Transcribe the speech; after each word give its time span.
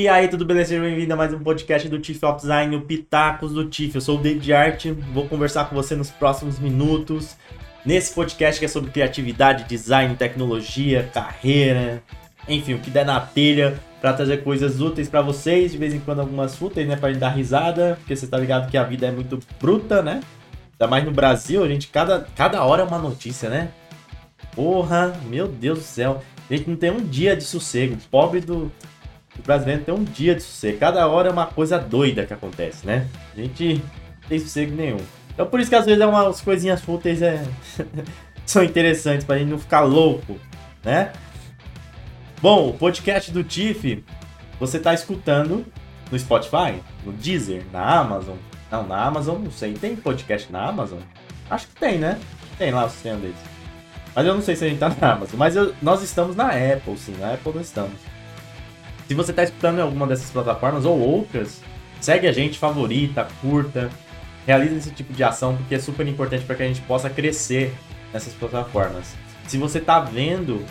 E 0.00 0.06
aí, 0.06 0.28
tudo 0.28 0.44
beleza? 0.44 0.68
Seja 0.68 0.80
bem-vindo 0.80 1.12
a 1.12 1.16
mais 1.16 1.34
um 1.34 1.40
podcast 1.40 1.88
do 1.88 1.98
Tiff 1.98 2.24
Ops 2.24 2.42
Design, 2.42 2.76
o 2.76 2.82
Pitacos 2.82 3.52
do 3.52 3.68
Tiff. 3.68 3.96
Eu 3.96 4.00
sou 4.00 4.16
o 4.16 4.22
David 4.22 4.52
Art, 4.52 4.86
vou 5.12 5.26
conversar 5.26 5.68
com 5.68 5.74
você 5.74 5.96
nos 5.96 6.08
próximos 6.08 6.60
minutos. 6.60 7.36
Nesse 7.84 8.14
podcast 8.14 8.60
que 8.60 8.64
é 8.64 8.68
sobre 8.68 8.92
criatividade, 8.92 9.64
design, 9.64 10.14
tecnologia, 10.14 11.10
carreira, 11.12 12.00
enfim, 12.46 12.74
o 12.74 12.78
que 12.78 12.90
der 12.90 13.04
na 13.04 13.18
telha 13.18 13.76
para 14.00 14.12
trazer 14.12 14.44
coisas 14.44 14.80
úteis 14.80 15.08
para 15.08 15.20
vocês, 15.20 15.72
de 15.72 15.78
vez 15.78 15.92
em 15.92 15.98
quando 15.98 16.20
algumas 16.20 16.54
fúteis, 16.54 16.86
né, 16.86 16.94
pra 16.94 17.10
dar 17.14 17.30
risada, 17.30 17.96
porque 17.98 18.14
você 18.14 18.28
tá 18.28 18.38
ligado 18.38 18.70
que 18.70 18.76
a 18.76 18.84
vida 18.84 19.08
é 19.08 19.10
muito 19.10 19.40
bruta, 19.60 20.00
né? 20.00 20.20
Ainda 20.74 20.88
mais 20.88 21.04
no 21.04 21.10
Brasil, 21.10 21.64
a 21.64 21.68
gente, 21.68 21.88
cada, 21.88 22.24
cada 22.36 22.62
hora 22.62 22.82
é 22.82 22.86
uma 22.86 22.98
notícia, 22.98 23.50
né? 23.50 23.72
Porra, 24.54 25.12
meu 25.26 25.48
Deus 25.48 25.80
do 25.80 25.84
céu. 25.84 26.22
A 26.48 26.54
gente 26.54 26.70
não 26.70 26.76
tem 26.76 26.92
um 26.92 27.04
dia 27.04 27.36
de 27.36 27.42
sossego. 27.42 27.96
Pobre 28.10 28.40
do, 28.40 28.70
o 29.38 29.42
brasileiro 29.42 29.84
tem 29.84 29.94
um 29.94 30.04
dia 30.04 30.34
de 30.34 30.42
sossego. 30.42 30.78
Cada 30.78 31.06
hora 31.06 31.28
é 31.28 31.32
uma 31.32 31.46
coisa 31.46 31.78
doida 31.78 32.26
que 32.26 32.34
acontece, 32.34 32.86
né? 32.86 33.06
A 33.36 33.40
gente 33.40 33.74
não 33.74 34.28
tem 34.28 34.38
sossego 34.38 34.74
nenhum. 34.74 35.00
Então 35.32 35.46
por 35.46 35.60
isso 35.60 35.70
que 35.70 35.76
às 35.76 35.86
vezes 35.86 36.00
é 36.00 36.06
umas 36.06 36.40
coisinhas 36.40 36.80
fúteis 36.80 37.22
é... 37.22 37.44
são 38.44 38.64
interessantes 38.64 39.24
pra 39.24 39.38
gente 39.38 39.50
não 39.50 39.58
ficar 39.58 39.82
louco, 39.82 40.38
né? 40.84 41.12
Bom, 42.40 42.70
o 42.70 42.72
podcast 42.72 43.30
do 43.30 43.44
Tiff 43.44 44.04
você 44.58 44.78
tá 44.78 44.92
escutando 44.92 45.64
no 46.10 46.18
Spotify, 46.18 46.82
no 47.04 47.12
Deezer, 47.12 47.64
na 47.72 48.00
Amazon. 48.00 48.36
Não, 48.70 48.86
na 48.86 49.04
Amazon 49.04 49.38
não 49.38 49.50
sei. 49.50 49.74
Tem 49.74 49.94
podcast 49.96 50.50
na 50.50 50.68
Amazon? 50.68 50.98
Acho 51.48 51.68
que 51.68 51.76
tem, 51.76 51.98
né? 51.98 52.18
Tem 52.58 52.70
lá 52.70 52.86
o 52.86 52.90
sistema 52.90 53.18
deles. 53.18 53.36
Mas 54.14 54.26
eu 54.26 54.34
não 54.34 54.42
sei 54.42 54.56
se 54.56 54.64
a 54.64 54.68
gente 54.68 54.78
tá 54.78 54.88
na 55.00 55.12
Amazon. 55.12 55.38
Mas 55.38 55.56
eu, 55.56 55.74
nós 55.80 56.02
estamos 56.02 56.34
na 56.34 56.48
Apple, 56.48 56.98
sim. 56.98 57.16
Na 57.18 57.34
Apple 57.34 57.52
nós 57.54 57.66
estamos. 57.66 57.98
Se 59.08 59.14
você 59.14 59.30
está 59.30 59.42
escutando 59.42 59.78
em 59.78 59.80
alguma 59.80 60.06
dessas 60.06 60.30
plataformas 60.30 60.84
ou 60.84 61.00
outras, 61.00 61.62
segue 61.98 62.28
a 62.28 62.32
gente, 62.32 62.58
favorita, 62.58 63.26
curta, 63.40 63.88
realiza 64.46 64.76
esse 64.76 64.90
tipo 64.90 65.14
de 65.14 65.24
ação 65.24 65.56
porque 65.56 65.76
é 65.76 65.78
super 65.78 66.06
importante 66.06 66.44
para 66.44 66.54
que 66.54 66.62
a 66.62 66.66
gente 66.66 66.82
possa 66.82 67.08
crescer 67.08 67.74
nessas 68.12 68.34
plataformas. 68.34 69.16
Se 69.46 69.56
você 69.56 69.78
está 69.78 69.98
vendo 69.98 70.62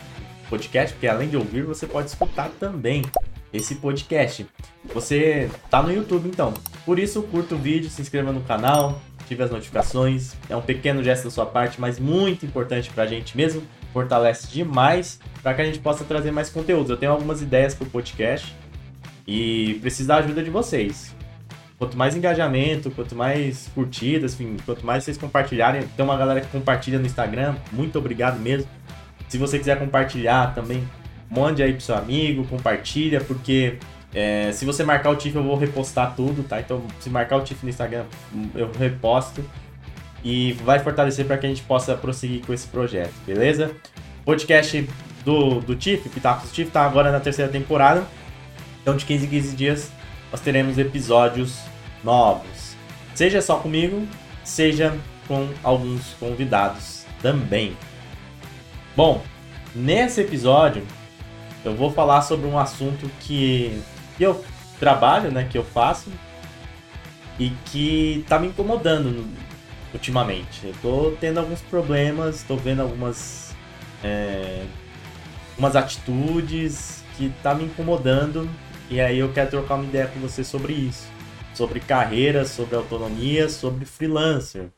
podcast, 0.51 0.93
porque 0.93 1.07
além 1.07 1.29
de 1.29 1.35
ouvir, 1.35 1.63
você 1.63 1.87
pode 1.87 2.09
escutar 2.09 2.51
também 2.59 3.01
esse 3.51 3.73
podcast. 3.73 4.45
Você 4.93 5.49
está 5.65 5.81
no 5.81 5.91
YouTube 5.91 6.29
então. 6.29 6.53
Por 6.85 6.99
isso, 6.99 7.23
curta 7.23 7.55
o 7.55 7.57
vídeo, 7.57 7.89
se 7.89 8.03
inscreva 8.03 8.31
no 8.31 8.41
canal, 8.41 9.01
ative 9.19 9.41
as 9.41 9.49
notificações. 9.49 10.33
É 10.47 10.55
um 10.55 10.61
pequeno 10.61 11.03
gesto 11.03 11.23
da 11.23 11.31
sua 11.31 11.47
parte, 11.47 11.81
mas 11.81 11.97
muito 11.97 12.45
importante 12.45 12.91
para 12.91 13.03
a 13.03 13.07
gente 13.07 13.35
mesmo 13.35 13.63
fortalece 13.93 14.47
demais 14.47 15.19
para 15.41 15.53
que 15.53 15.61
a 15.61 15.65
gente 15.65 15.79
possa 15.79 16.03
trazer 16.03 16.31
mais 16.31 16.49
conteúdos. 16.49 16.89
Eu 16.89 16.97
tenho 16.97 17.11
algumas 17.11 17.41
ideias 17.41 17.73
para 17.73 17.87
o 17.87 17.89
podcast 17.89 18.55
e 19.27 19.77
preciso 19.81 20.07
da 20.07 20.17
ajuda 20.17 20.43
de 20.43 20.49
vocês. 20.49 21.15
Quanto 21.77 21.95
mais 21.95 22.15
engajamento, 22.15 22.89
quanto 22.89 23.15
mais 23.15 23.69
curtidas, 23.75 24.33
enfim, 24.33 24.57
quanto 24.65 24.85
mais 24.85 25.03
vocês 25.03 25.17
compartilharem. 25.17 25.83
Tem 25.95 26.03
uma 26.03 26.17
galera 26.17 26.41
que 26.41 26.47
compartilha 26.47 26.97
no 26.97 27.05
Instagram, 27.05 27.55
muito 27.71 27.99
obrigado 27.99 28.39
mesmo. 28.39 28.67
Se 29.27 29.37
você 29.37 29.59
quiser 29.59 29.77
compartilhar 29.77 30.55
também, 30.55 30.87
mande 31.29 31.61
aí 31.61 31.73
pro 31.73 31.81
seu 31.81 31.95
amigo, 31.95 32.45
compartilha, 32.45 33.21
porque 33.21 33.77
é, 34.13 34.51
se 34.53 34.65
você 34.65 34.83
marcar 34.83 35.11
o 35.11 35.15
TIFF 35.15 35.35
eu 35.35 35.43
vou 35.43 35.55
repostar 35.55 36.15
tudo, 36.15 36.41
tá? 36.41 36.59
Então, 36.59 36.81
se 36.99 37.09
marcar 37.09 37.37
o 37.37 37.43
TIFF 37.43 37.63
no 37.63 37.69
Instagram, 37.69 38.05
eu 38.55 38.71
reposto 38.71 39.43
e 40.23 40.53
vai 40.63 40.79
fortalecer 40.79 41.25
para 41.25 41.37
que 41.37 41.45
a 41.45 41.49
gente 41.49 41.63
possa 41.63 41.95
prosseguir 41.95 42.45
com 42.45 42.53
esse 42.53 42.67
projeto, 42.67 43.13
beleza? 43.25 43.71
Podcast 44.25 44.87
do, 45.23 45.61
do 45.61 45.75
TIF, 45.75 46.09
Pitacos 46.09 46.49
do 46.49 46.53
TIF, 46.53 46.71
tá 46.71 46.85
agora 46.85 47.11
na 47.11 47.19
terceira 47.19 47.51
temporada. 47.51 48.05
Então, 48.81 48.95
de 48.95 49.05
15 49.05 49.25
em 49.25 49.29
15 49.29 49.55
dias, 49.55 49.91
nós 50.31 50.41
teremos 50.41 50.77
episódios 50.77 51.59
novos. 52.03 52.75
Seja 53.13 53.41
só 53.41 53.57
comigo, 53.57 54.07
seja 54.43 54.97
com 55.27 55.49
alguns 55.63 56.13
convidados 56.19 57.05
também. 57.21 57.75
Bom, 58.95 59.23
nesse 59.75 60.21
episódio, 60.21 60.83
eu 61.63 61.75
vou 61.75 61.91
falar 61.91 62.21
sobre 62.21 62.47
um 62.47 62.57
assunto 62.57 63.09
que 63.19 63.81
eu 64.19 64.43
trabalho, 64.79 65.31
né, 65.31 65.47
que 65.49 65.57
eu 65.57 65.63
faço 65.63 66.09
e 67.39 67.51
que 67.65 68.25
tá 68.27 68.39
me 68.39 68.47
incomodando 68.47 69.27
ultimamente. 69.93 70.67
Eu 70.67 70.73
tô 70.81 71.11
tendo 71.19 71.39
alguns 71.39 71.61
problemas, 71.61 72.43
tô 72.43 72.55
vendo 72.55 72.81
algumas 72.81 73.55
é, 74.03 74.65
umas 75.57 75.75
atitudes 75.75 77.03
que 77.15 77.29
tá 77.41 77.55
me 77.55 77.65
incomodando 77.65 78.49
e 78.89 79.01
aí 79.01 79.19
eu 79.19 79.33
quero 79.33 79.49
trocar 79.49 79.75
uma 79.75 79.85
ideia 79.85 80.07
com 80.07 80.19
você 80.19 80.43
sobre 80.43 80.73
isso, 80.73 81.07
sobre 81.53 81.79
carreira, 81.79 82.45
sobre 82.45 82.75
autonomia, 82.75 83.49
sobre 83.49 83.85
freelancer. 83.85 84.71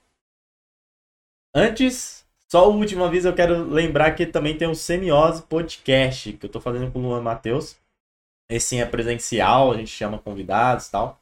Antes, 1.53 2.25
só 2.47 2.65
a 2.65 2.67
última 2.67 3.09
vez 3.09 3.25
eu 3.25 3.35
quero 3.35 3.63
lembrar 3.63 4.15
que 4.15 4.25
também 4.25 4.57
tem 4.57 4.67
o 4.67 4.75
Semiose 4.75 5.43
Podcast 5.43 6.33
que 6.33 6.45
eu 6.45 6.49
tô 6.49 6.61
fazendo 6.61 6.91
com 6.91 6.99
o 6.99 7.01
Luan 7.03 7.21
Matheus. 7.21 7.77
Esse 8.49 8.67
sim 8.67 8.81
é 8.81 8.85
presencial, 8.85 9.71
a 9.71 9.77
gente 9.77 9.91
chama 9.91 10.17
convidados 10.17 10.87
e 10.87 10.91
tal. 10.91 11.21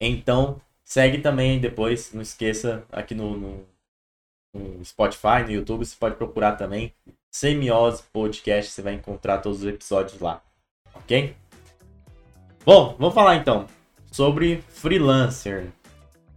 Então, 0.00 0.60
Segue 0.90 1.18
também 1.18 1.60
depois, 1.60 2.12
não 2.12 2.20
esqueça, 2.20 2.82
aqui 2.90 3.14
no, 3.14 3.36
no, 3.36 3.64
no 4.52 4.84
Spotify, 4.84 5.44
no 5.44 5.52
YouTube, 5.52 5.86
você 5.86 5.94
pode 5.94 6.16
procurar 6.16 6.56
também 6.56 6.92
Semiose 7.30 8.02
Podcast, 8.12 8.72
você 8.72 8.82
vai 8.82 8.94
encontrar 8.94 9.38
todos 9.38 9.60
os 9.60 9.68
episódios 9.68 10.20
lá, 10.20 10.42
ok? 10.92 11.36
Bom, 12.64 12.96
vamos 12.98 13.14
falar 13.14 13.36
então 13.36 13.68
sobre 14.10 14.64
freelancer. 14.68 15.68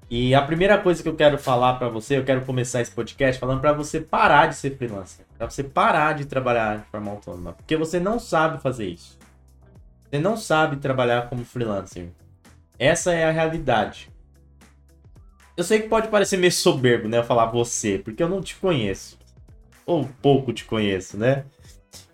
E 0.07 0.35
a 0.35 0.41
primeira 0.43 0.77
coisa 0.77 1.01
que 1.01 1.09
eu 1.09 1.15
quero 1.15 1.39
falar 1.39 1.79
para 1.79 1.89
você, 1.89 2.19
eu 2.19 2.23
quero 2.23 2.45
começar 2.45 2.79
esse 2.79 2.91
podcast 2.91 3.39
falando 3.39 3.59
para 3.59 3.73
você 3.73 3.99
parar 3.99 4.49
de 4.49 4.55
ser 4.55 4.77
freelancer, 4.77 5.25
para 5.35 5.49
você 5.49 5.63
parar 5.63 6.13
de 6.13 6.25
trabalhar 6.25 6.77
de 6.77 6.85
forma 6.91 7.09
autônoma, 7.09 7.53
porque 7.53 7.75
você 7.75 7.99
não 7.99 8.19
sabe 8.19 8.61
fazer 8.61 8.85
isso. 8.85 9.17
Você 10.11 10.19
não 10.19 10.37
sabe 10.37 10.75
trabalhar 10.77 11.27
como 11.27 11.43
freelancer. 11.43 12.09
Essa 12.77 13.13
é 13.13 13.25
a 13.25 13.31
realidade. 13.31 14.12
Eu 15.55 15.63
sei 15.63 15.81
que 15.81 15.87
pode 15.87 16.07
parecer 16.07 16.37
meio 16.37 16.51
soberbo, 16.51 17.07
né? 17.07 17.19
Eu 17.19 17.23
falar 17.23 17.45
você, 17.45 17.99
porque 17.99 18.23
eu 18.23 18.29
não 18.29 18.41
te 18.41 18.55
conheço. 18.55 19.17
Ou 19.85 20.09
pouco 20.21 20.51
te 20.51 20.65
conheço, 20.65 21.17
né? 21.17 21.45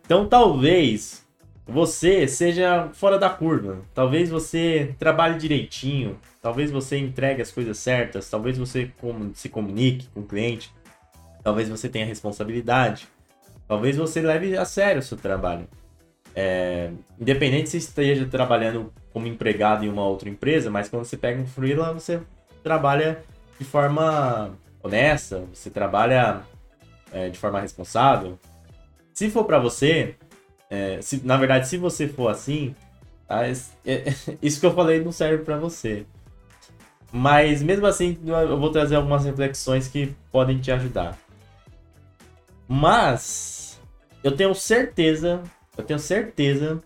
Então 0.06 0.28
talvez 0.28 1.26
você 1.66 2.28
seja 2.28 2.90
fora 2.94 3.18
da 3.18 3.30
curva. 3.30 3.82
Talvez 3.94 4.30
você 4.30 4.96
trabalhe 4.98 5.38
direitinho. 5.38 6.20
Talvez 6.42 6.72
você 6.72 6.98
entregue 6.98 7.42
as 7.42 7.52
coisas 7.52 7.78
certas. 7.78 8.30
Talvez 8.30 8.58
você 8.58 8.92
se 9.34 9.48
comunique 9.48 10.08
com 10.14 10.22
o 10.22 10.26
cliente. 10.26 10.74
Talvez 11.44 11.70
você 11.70 11.88
tenha 11.88 12.06
responsabilidade. 12.06 13.08
Talvez 13.68 13.96
você 13.96 14.20
leve 14.20 14.58
a 14.58 14.66
sério 14.66 15.00
o 15.00 15.04
seu 15.04 15.16
trabalho. 15.16 15.68
É, 16.36 16.92
independente 17.20 17.70
se 17.70 17.78
esteja 17.78 18.26
trabalhando 18.26 18.92
como 19.14 19.28
empregado 19.28 19.86
em 19.86 19.90
uma 19.90 20.06
outra 20.06 20.30
empresa, 20.30 20.70
mas 20.70 20.90
quando 20.90 21.06
você 21.06 21.18
pega 21.18 21.42
um 21.42 21.46
freela, 21.46 21.94
você 21.94 22.20
trabalha 22.64 23.24
de 23.59 23.66
forma 23.66 24.58
honesta, 24.81 25.44
você 25.53 25.70
trabalha 25.70 26.42
é, 27.12 27.30
de 27.30 27.38
forma 27.38 27.59
responsável. 27.59 28.40
Se 29.14 29.30
for 29.30 29.44
para 29.44 29.59
você, 29.59 30.16
é, 30.70 31.02
se, 31.02 31.25
na 31.25 31.36
verdade, 31.36 31.68
se 31.68 31.78
você 31.78 32.08
for 32.08 32.30
assim, 32.30 32.74
tá, 33.28 33.46
é, 33.46 33.53
isso 34.42 34.59
que 34.59 34.66
eu 34.66 34.74
falei 34.74 35.03
não 35.03 35.12
serve 35.12 35.44
para 35.44 35.58
você. 35.58 36.06
Mas 37.12 37.62
mesmo 37.62 37.86
assim, 37.86 38.18
eu 38.25 38.58
vou 38.58 38.72
trazer 38.72 38.96
algumas 38.96 39.25
reflexões 39.25 39.88
que 39.88 40.16
podem 40.31 40.59
te 40.59 40.72
ajudar. 40.72 41.18
Mas 42.67 43.79
eu 44.23 44.35
tenho 44.35 44.53
certeza, 44.53 45.41
eu 45.76 45.84
tenho 45.84 46.00
certeza 46.00 46.82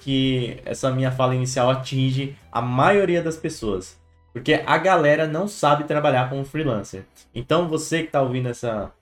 que 0.00 0.60
essa 0.64 0.90
minha 0.90 1.12
fala 1.12 1.34
inicial 1.34 1.70
atinge 1.70 2.36
a 2.50 2.60
maioria 2.60 3.22
das 3.22 3.36
pessoas. 3.36 3.98
Porque 4.34 4.60
a 4.66 4.76
galera 4.78 5.28
não 5.28 5.46
sabe 5.46 5.84
trabalhar 5.84 6.28
como 6.28 6.44
freelancer. 6.44 7.04
Então 7.32 7.68
você 7.68 8.00
que 8.00 8.06
está 8.06 8.20
ouvindo 8.20 8.48
essa, 8.48 8.92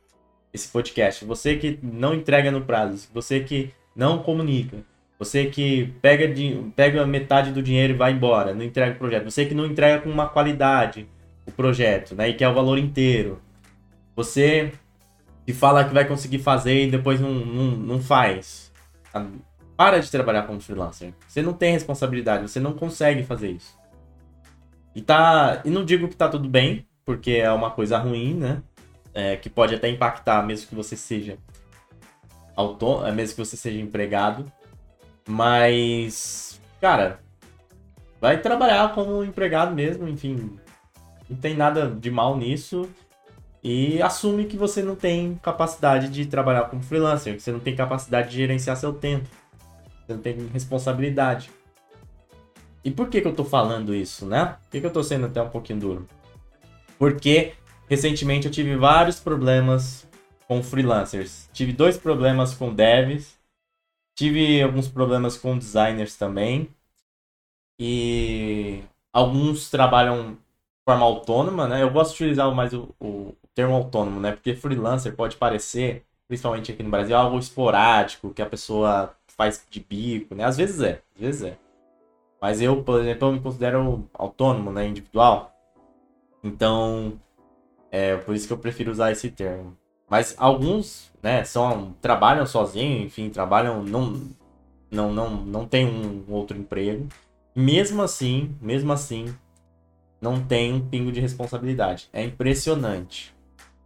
esse 0.53 0.69
podcast, 0.69 1.25
você 1.25 1.57
que 1.57 1.79
não 1.83 2.13
entrega 2.13 2.51
no 2.51 2.61
prazo, 2.61 3.09
você 3.15 3.41
que 3.41 3.73
não 3.97 4.19
comunica, 4.19 4.77
você 5.19 5.47
que 5.47 5.87
pega, 6.03 6.29
de, 6.29 6.71
pega 6.77 7.07
metade 7.07 7.51
do 7.51 7.63
dinheiro 7.63 7.95
e 7.95 7.97
vai 7.97 8.13
embora, 8.13 8.53
não 8.53 8.63
entrega 8.63 8.95
o 8.95 8.99
projeto, 8.99 9.25
você 9.25 9.47
que 9.47 9.55
não 9.55 9.65
entrega 9.65 10.03
com 10.03 10.11
uma 10.11 10.29
qualidade 10.29 11.09
o 11.47 11.51
projeto, 11.51 12.15
né, 12.15 12.29
e 12.29 12.35
quer 12.35 12.49
o 12.49 12.55
valor 12.55 12.77
inteiro, 12.79 13.41
você 14.15 14.71
que 15.47 15.55
fala 15.55 15.83
que 15.83 15.95
vai 15.95 16.05
conseguir 16.05 16.41
fazer 16.41 16.85
e 16.85 16.91
depois 16.91 17.19
não, 17.19 17.33
não, 17.33 17.71
não 17.71 18.03
faz. 18.03 18.71
Para 19.79 19.99
de 19.99 20.11
trabalhar 20.11 20.43
como 20.43 20.61
freelancer. 20.61 21.15
Você 21.27 21.41
não 21.41 21.55
tem 21.55 21.73
responsabilidade, 21.73 22.51
você 22.51 22.61
não 22.61 22.75
consegue 22.75 23.23
fazer 23.23 23.51
isso. 23.51 23.82
E 24.95 25.01
tá. 25.01 25.63
E 25.65 25.71
não 25.71 25.85
digo 25.85 26.09
que 26.09 26.17
tá 26.17 26.29
tudo 26.29 26.49
bem, 26.49 26.87
porque 27.05 27.33
é 27.33 27.51
uma 27.51 27.71
coisa 27.71 27.99
ruim, 27.99 28.35
né? 28.35 28.63
É, 29.15 29.37
que 29.37 29.51
pode 29.51 29.75
até 29.75 29.89
impactar, 29.89 30.43
mesmo 30.43 30.69
que 30.69 30.75
você 30.75 30.97
seja 30.97 31.37
autônomo, 32.57 33.07
é, 33.07 33.13
mesmo 33.13 33.37
que 33.37 33.45
você 33.45 33.57
seja 33.57 33.79
empregado. 33.79 34.51
Mas, 35.27 36.61
cara, 36.81 37.21
vai 38.21 38.41
trabalhar 38.41 38.93
como 38.95 39.25
empregado 39.25 39.75
mesmo, 39.75 40.09
enfim. 40.09 40.59
Não 41.29 41.37
tem 41.37 41.55
nada 41.55 41.89
de 41.89 42.11
mal 42.11 42.37
nisso. 42.37 42.89
E 43.63 44.03
assume 44.03 44.47
que 44.47 44.57
você 44.57 44.83
não 44.83 44.97
tem 44.97 45.37
capacidade 45.37 46.09
de 46.09 46.27
trabalhar 46.27 46.65
como 46.65 46.83
freelancer, 46.83 47.37
que 47.37 47.43
você 47.43 47.53
não 47.53 47.61
tem 47.61 47.77
capacidade 47.77 48.31
de 48.31 48.37
gerenciar 48.37 48.77
seu 48.77 48.93
tempo. 48.93 49.29
Você 50.05 50.15
não 50.15 50.21
tem 50.21 50.47
responsabilidade. 50.53 51.51
E 52.85 52.91
por 52.91 53.09
que, 53.09 53.21
que 53.21 53.29
eu 53.29 53.35
tô 53.35 53.45
falando 53.45 53.95
isso, 53.95 54.27
né? 54.27 54.57
Por 54.63 54.71
que, 54.71 54.81
que 54.81 54.87
eu 54.87 54.93
tô 54.93 55.03
sendo 55.03 55.27
até 55.27 55.41
um 55.41 55.49
pouquinho 55.49 55.79
duro? 55.79 56.09
Porque 56.99 57.55
recentemente 57.89 58.47
eu 58.47 58.53
tive 58.53 58.77
vários 58.77 59.21
problemas 59.21 60.09
com 60.49 60.63
freelancers. 60.63 61.49
Tive 61.53 61.73
dois 61.73 61.97
problemas 61.97 62.55
com 62.55 62.75
devs. 62.75 63.39
Tive 64.17 64.63
alguns 64.63 64.89
problemas 64.89 65.37
com 65.37 65.57
designers 65.57 66.17
também. 66.17 66.69
E 67.79 68.83
alguns 69.13 69.71
trabalham 69.71 70.33
de 70.33 70.39
forma 70.85 71.05
autônoma, 71.05 71.69
né? 71.69 71.83
Eu 71.83 71.91
gosto 71.91 72.11
de 72.11 72.25
utilizar 72.25 72.53
mais 72.55 72.73
o, 72.73 72.95
o 73.01 73.35
termo 73.55 73.75
autônomo, 73.75 74.21
né? 74.21 74.33
Porque 74.33 74.55
freelancer 74.55 75.15
pode 75.15 75.37
parecer, 75.37 76.05
principalmente 76.29 76.73
aqui 76.73 76.83
no 76.83 76.91
Brasil, 76.91 77.17
algo 77.17 77.39
esporádico, 77.39 78.35
que 78.35 78.43
a 78.43 78.47
pessoa 78.47 79.15
faz 79.29 79.65
de 79.71 79.81
bico, 79.81 80.35
né? 80.35 80.45
Às 80.45 80.57
vezes 80.57 80.81
é, 80.81 81.03
às 81.15 81.21
vezes 81.21 81.43
é. 81.43 81.59
Mas 82.43 82.61
eu, 82.61 82.83
por 82.83 83.01
exemplo, 83.01 83.29
eu 83.29 83.33
me 83.35 83.41
considero 83.41 84.11
autônomo, 84.13 84.73
né? 84.73 84.89
Individual. 84.89 85.55
Então, 86.43 87.13
é 87.89 88.17
por 88.17 88.35
isso 88.35 88.49
que 88.49 88.53
eu 88.53 88.59
prefiro 88.59 88.91
usar 88.91 89.13
esse 89.13 89.31
termo. 89.31 89.77
Mas 90.11 90.35
alguns, 90.37 91.13
né, 91.23 91.45
são, 91.45 91.95
trabalham 92.03 92.45
sozinhos, 92.45 93.05
enfim, 93.05 93.31
trabalham, 93.31 93.85
não, 93.85 94.21
não, 94.91 95.13
não, 95.13 95.31
não 95.31 95.67
tem 95.69 95.87
um 95.87 96.25
outro 96.31 96.59
emprego. 96.59 97.07
Mesmo 97.55 98.03
assim, 98.03 98.57
mesmo 98.61 98.93
assim, 98.93 99.33
não 100.21 100.43
tem 100.43 100.73
um 100.73 100.81
pingo 100.81 101.13
de 101.13 101.21
responsabilidade. 101.21 102.11
É 102.13 102.25
impressionante. 102.25 103.33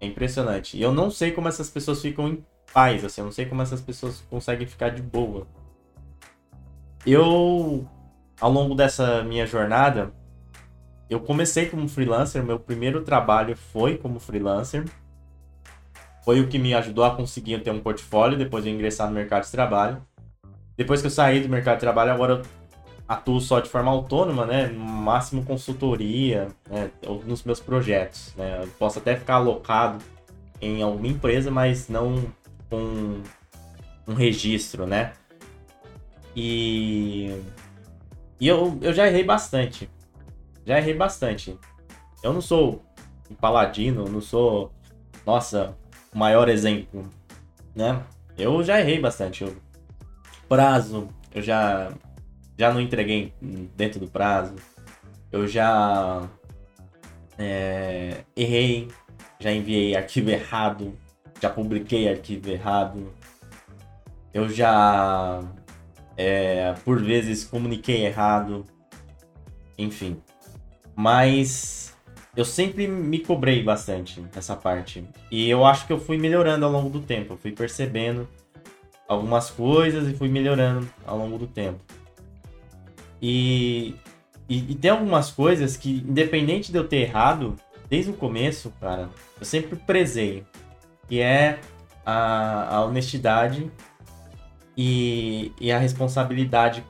É 0.01 0.07
impressionante. 0.07 0.79
E 0.79 0.83
eu 0.83 0.95
não 0.95 1.11
sei 1.11 1.31
como 1.31 1.47
essas 1.47 1.69
pessoas 1.69 2.01
ficam 2.01 2.27
em 2.27 2.45
paz, 2.73 3.05
assim, 3.05 3.21
eu 3.21 3.27
não 3.27 3.33
sei 3.33 3.45
como 3.45 3.61
essas 3.61 3.83
pessoas 3.83 4.25
conseguem 4.31 4.67
ficar 4.67 4.89
de 4.89 5.03
boa. 5.03 5.47
Eu, 7.05 7.87
ao 8.41 8.51
longo 8.51 8.75
dessa 8.75 9.23
minha 9.23 9.47
jornada, 9.47 10.13
eu 11.09 11.21
comecei 11.21 11.67
como 11.67 11.89
freelancer, 11.89 12.43
meu 12.43 12.59
primeiro 12.59 13.03
trabalho 13.03 13.57
foi 13.57 13.97
como 13.97 14.19
freelancer. 14.19 14.85
Foi 16.25 16.41
o 16.41 16.49
que 16.49 16.59
me 16.59 16.75
ajudou 16.75 17.05
a 17.05 17.15
conseguir 17.15 17.63
ter 17.63 17.71
um 17.71 17.81
portfólio 17.81 18.37
depois 18.37 18.65
de 18.65 18.71
ingressar 18.71 19.09
no 19.09 19.15
mercado 19.15 19.45
de 19.45 19.51
trabalho. 19.51 20.03
Depois 20.77 21.01
que 21.01 21.07
eu 21.07 21.11
saí 21.11 21.41
do 21.41 21.49
mercado 21.49 21.77
de 21.77 21.81
trabalho, 21.81 22.13
agora 22.13 22.33
eu 22.35 22.43
atuo 23.09 23.41
só 23.41 23.61
de 23.61 23.69
forma 23.69 23.91
autônoma, 23.91 24.45
né? 24.45 24.67
No 24.67 24.85
máximo 24.85 25.45
consultoria, 25.45 26.49
né? 26.69 26.91
nos 27.25 27.45
meus 27.45 27.61
projetos, 27.61 28.35
né? 28.37 28.61
Eu 28.63 28.69
posso 28.79 28.99
até 28.99 29.15
ficar 29.15 29.37
alocado 29.37 30.05
em 30.61 30.83
alguma 30.83 31.07
empresa, 31.07 31.51
mas 31.51 31.89
não 31.89 32.25
com 32.69 33.23
um 34.09 34.15
registro, 34.15 34.87
né? 34.87 35.13
E, 36.35 37.35
e 38.41 38.49
eu, 38.49 38.79
eu 38.83 38.93
já 38.93 39.07
errei 39.07 39.25
bastante. 39.25 39.91
Já 40.65 40.79
errei 40.79 40.95
bastante. 40.95 41.59
Eu 42.23 42.33
não 42.33 42.41
sou 42.41 42.85
um 43.31 43.35
paladino, 43.35 44.09
não 44.09 44.21
sou, 44.21 44.73
nossa, 45.25 45.77
o 46.15 46.19
maior 46.19 46.49
exemplo, 46.49 47.09
né? 47.75 48.03
Eu 48.37 48.63
já 48.63 48.81
errei 48.81 49.01
bastante. 49.01 49.45
Eu, 49.45 49.57
prazo, 50.49 51.09
eu 51.35 51.43
já 51.43 51.93
já 52.59 52.73
não 52.73 52.81
entreguei 52.81 53.35
dentro 53.77 54.01
do 54.01 54.09
prazo, 54.09 54.55
eu 55.31 55.47
já 55.47 56.27
é, 57.39 58.25
errei, 58.35 58.89
já 59.39 59.53
enviei 59.53 59.95
arquivo 59.95 60.31
errado, 60.31 60.97
já 61.41 61.51
publiquei 61.51 62.09
arquivo 62.09 62.51
errado, 62.51 63.13
eu 64.33 64.49
já 64.49 65.43
é, 66.17 66.75
por 66.85 67.03
vezes 67.03 67.45
comuniquei 67.45 68.07
errado, 68.07 68.65
enfim. 69.77 70.17
Mas 70.95 71.95
eu 72.37 72.45
sempre 72.45 72.87
me 72.87 73.19
cobrei 73.19 73.63
bastante 73.63 74.25
nessa 74.35 74.57
parte. 74.57 75.05
E 75.31 75.49
eu 75.49 75.65
acho 75.65 75.87
que 75.87 75.93
eu 75.93 75.99
fui 75.99 76.19
melhorando 76.19 76.65
ao 76.65 76.71
longo 76.71 76.91
do 76.91 77.01
tempo. 77.01 77.35
Eu 77.35 77.37
fui 77.39 77.53
percebendo 77.53 78.29
algumas 79.09 79.51
coisas 79.51 80.09
e 80.09 80.15
fui 80.15 80.29
melhorando 80.29 80.89
ao 81.07 81.19
longo 81.19 81.39
do 81.39 81.47
tempo. 81.47 81.81
E, 83.21 83.95
e, 84.49 84.73
e, 84.73 84.75
tem 84.75 84.91
algumas 84.91 85.31
coisas 85.31 85.77
que, 85.77 86.05
independente 86.07 86.71
de 86.71 86.79
eu 86.79 86.87
ter 86.87 86.99
errado, 86.99 87.57
desde 87.89 88.11
o 88.11 88.15
começo, 88.15 88.73
cara, 88.81 89.09
eu 89.39 89.47
sempre 89.47 89.77
prezei. 89.77 90.45
Que 91.09 91.21
é 91.21 91.59
a, 92.05 92.77
a 92.77 92.85
honestidade 92.85 93.71
e, 94.77 95.53
e 95.61 95.73
a 95.73 95.79
responsabilidade, 95.79 96.85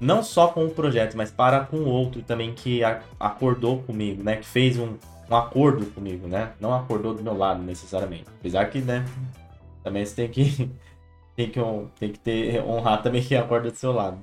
não 0.00 0.22
só 0.22 0.48
com 0.48 0.64
o 0.64 0.70
projeto, 0.70 1.16
mas 1.16 1.30
para 1.30 1.60
com 1.60 1.78
o 1.78 1.88
outro 1.88 2.22
também 2.22 2.52
que 2.52 2.82
a, 2.82 3.02
acordou 3.18 3.82
comigo, 3.82 4.22
né? 4.22 4.36
Que 4.36 4.46
fez 4.46 4.78
um, 4.78 4.96
um 5.30 5.36
acordo 5.36 5.86
comigo, 5.86 6.26
né? 6.26 6.52
Não 6.60 6.74
acordou 6.74 7.14
do 7.14 7.22
meu 7.22 7.36
lado 7.36 7.62
necessariamente. 7.62 8.26
Apesar 8.40 8.68
que, 8.70 8.80
né? 8.80 9.04
Também 9.84 10.04
você 10.04 10.14
tem 10.14 10.28
que, 10.28 10.70
tem 11.36 11.50
que, 11.50 11.60
tem 11.98 12.12
que 12.12 12.18
ter, 12.18 12.62
honrar 12.62 13.02
também 13.02 13.22
quem 13.22 13.38
acorda 13.38 13.70
do 13.70 13.76
seu 13.76 13.92
lado. 13.92 14.18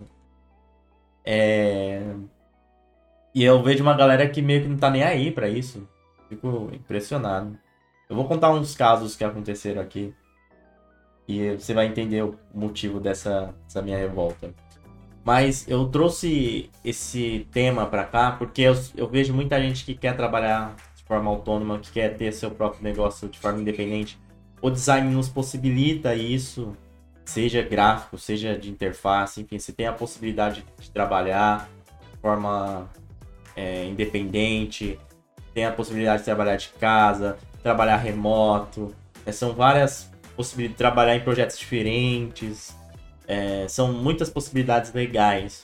É... 1.26 2.02
E 3.34 3.44
eu 3.44 3.64
vejo 3.64 3.82
uma 3.82 3.96
galera 3.96 4.30
que 4.30 4.42
meio 4.42 4.62
que 4.62 4.68
não 4.68 4.78
tá 4.78 4.90
nem 4.90 5.04
aí 5.04 5.32
para 5.32 5.48
isso. 5.48 5.88
Fico 6.30 6.70
impressionado. 6.74 7.58
Eu 8.10 8.16
vou 8.16 8.28
contar 8.28 8.52
uns 8.52 8.76
casos 8.76 9.16
que 9.16 9.24
aconteceram 9.24 9.82
aqui. 9.82 10.14
E 11.28 11.52
você 11.52 11.74
vai 11.74 11.88
entender 11.88 12.24
o 12.24 12.36
motivo 12.54 13.00
dessa, 13.00 13.54
dessa 13.66 13.82
minha 13.82 13.98
revolta. 13.98 14.54
Mas 15.24 15.66
eu 15.68 15.86
trouxe 15.88 16.70
esse 16.84 17.48
tema 17.52 17.86
para 17.86 18.04
cá 18.04 18.32
porque 18.32 18.62
eu, 18.62 18.76
eu 18.96 19.08
vejo 19.08 19.34
muita 19.34 19.62
gente 19.62 19.86
que 19.86 19.96
quer 19.96 20.18
trabalhar 20.18 20.76
de 20.96 21.04
forma 21.04 21.30
autônoma, 21.30 21.80
que 21.80 21.92
quer 21.92 22.18
ter 22.18 22.34
seu 22.34 22.52
próprio 22.52 22.84
negócio 22.84 23.30
de 23.30 23.40
forma 23.40 23.62
independente. 23.62 24.20
O 24.62 24.70
design 24.70 25.10
nos 25.14 25.30
possibilita 25.30 26.14
isso 26.14 26.76
seja 27.26 27.62
gráfico, 27.62 28.18
seja 28.18 28.58
de 28.58 28.70
interface, 28.70 29.42
enfim, 29.42 29.58
você 29.58 29.72
tem 29.72 29.88
a 29.88 29.94
possibilidade 29.94 30.66
de 30.80 30.92
trabalhar 30.92 31.70
de 32.12 32.18
forma 32.18 32.90
é, 33.56 33.86
independente, 33.86 35.00
tem 35.54 35.66
a 35.66 35.72
possibilidade 35.72 36.20
de 36.20 36.26
trabalhar 36.26 36.56
de 36.56 36.70
casa, 36.70 37.38
trabalhar 37.62 37.98
remoto, 37.98 38.94
é, 39.26 39.32
são 39.32 39.54
várias 39.54 40.12
possibilidades 40.36 40.76
de 40.76 40.78
trabalhar 40.78 41.16
em 41.16 41.22
projetos 41.22 41.58
diferentes, 41.58 42.76
é, 43.28 43.66
são 43.68 43.94
muitas 43.94 44.30
possibilidades 44.30 44.94
legais. 44.94 45.64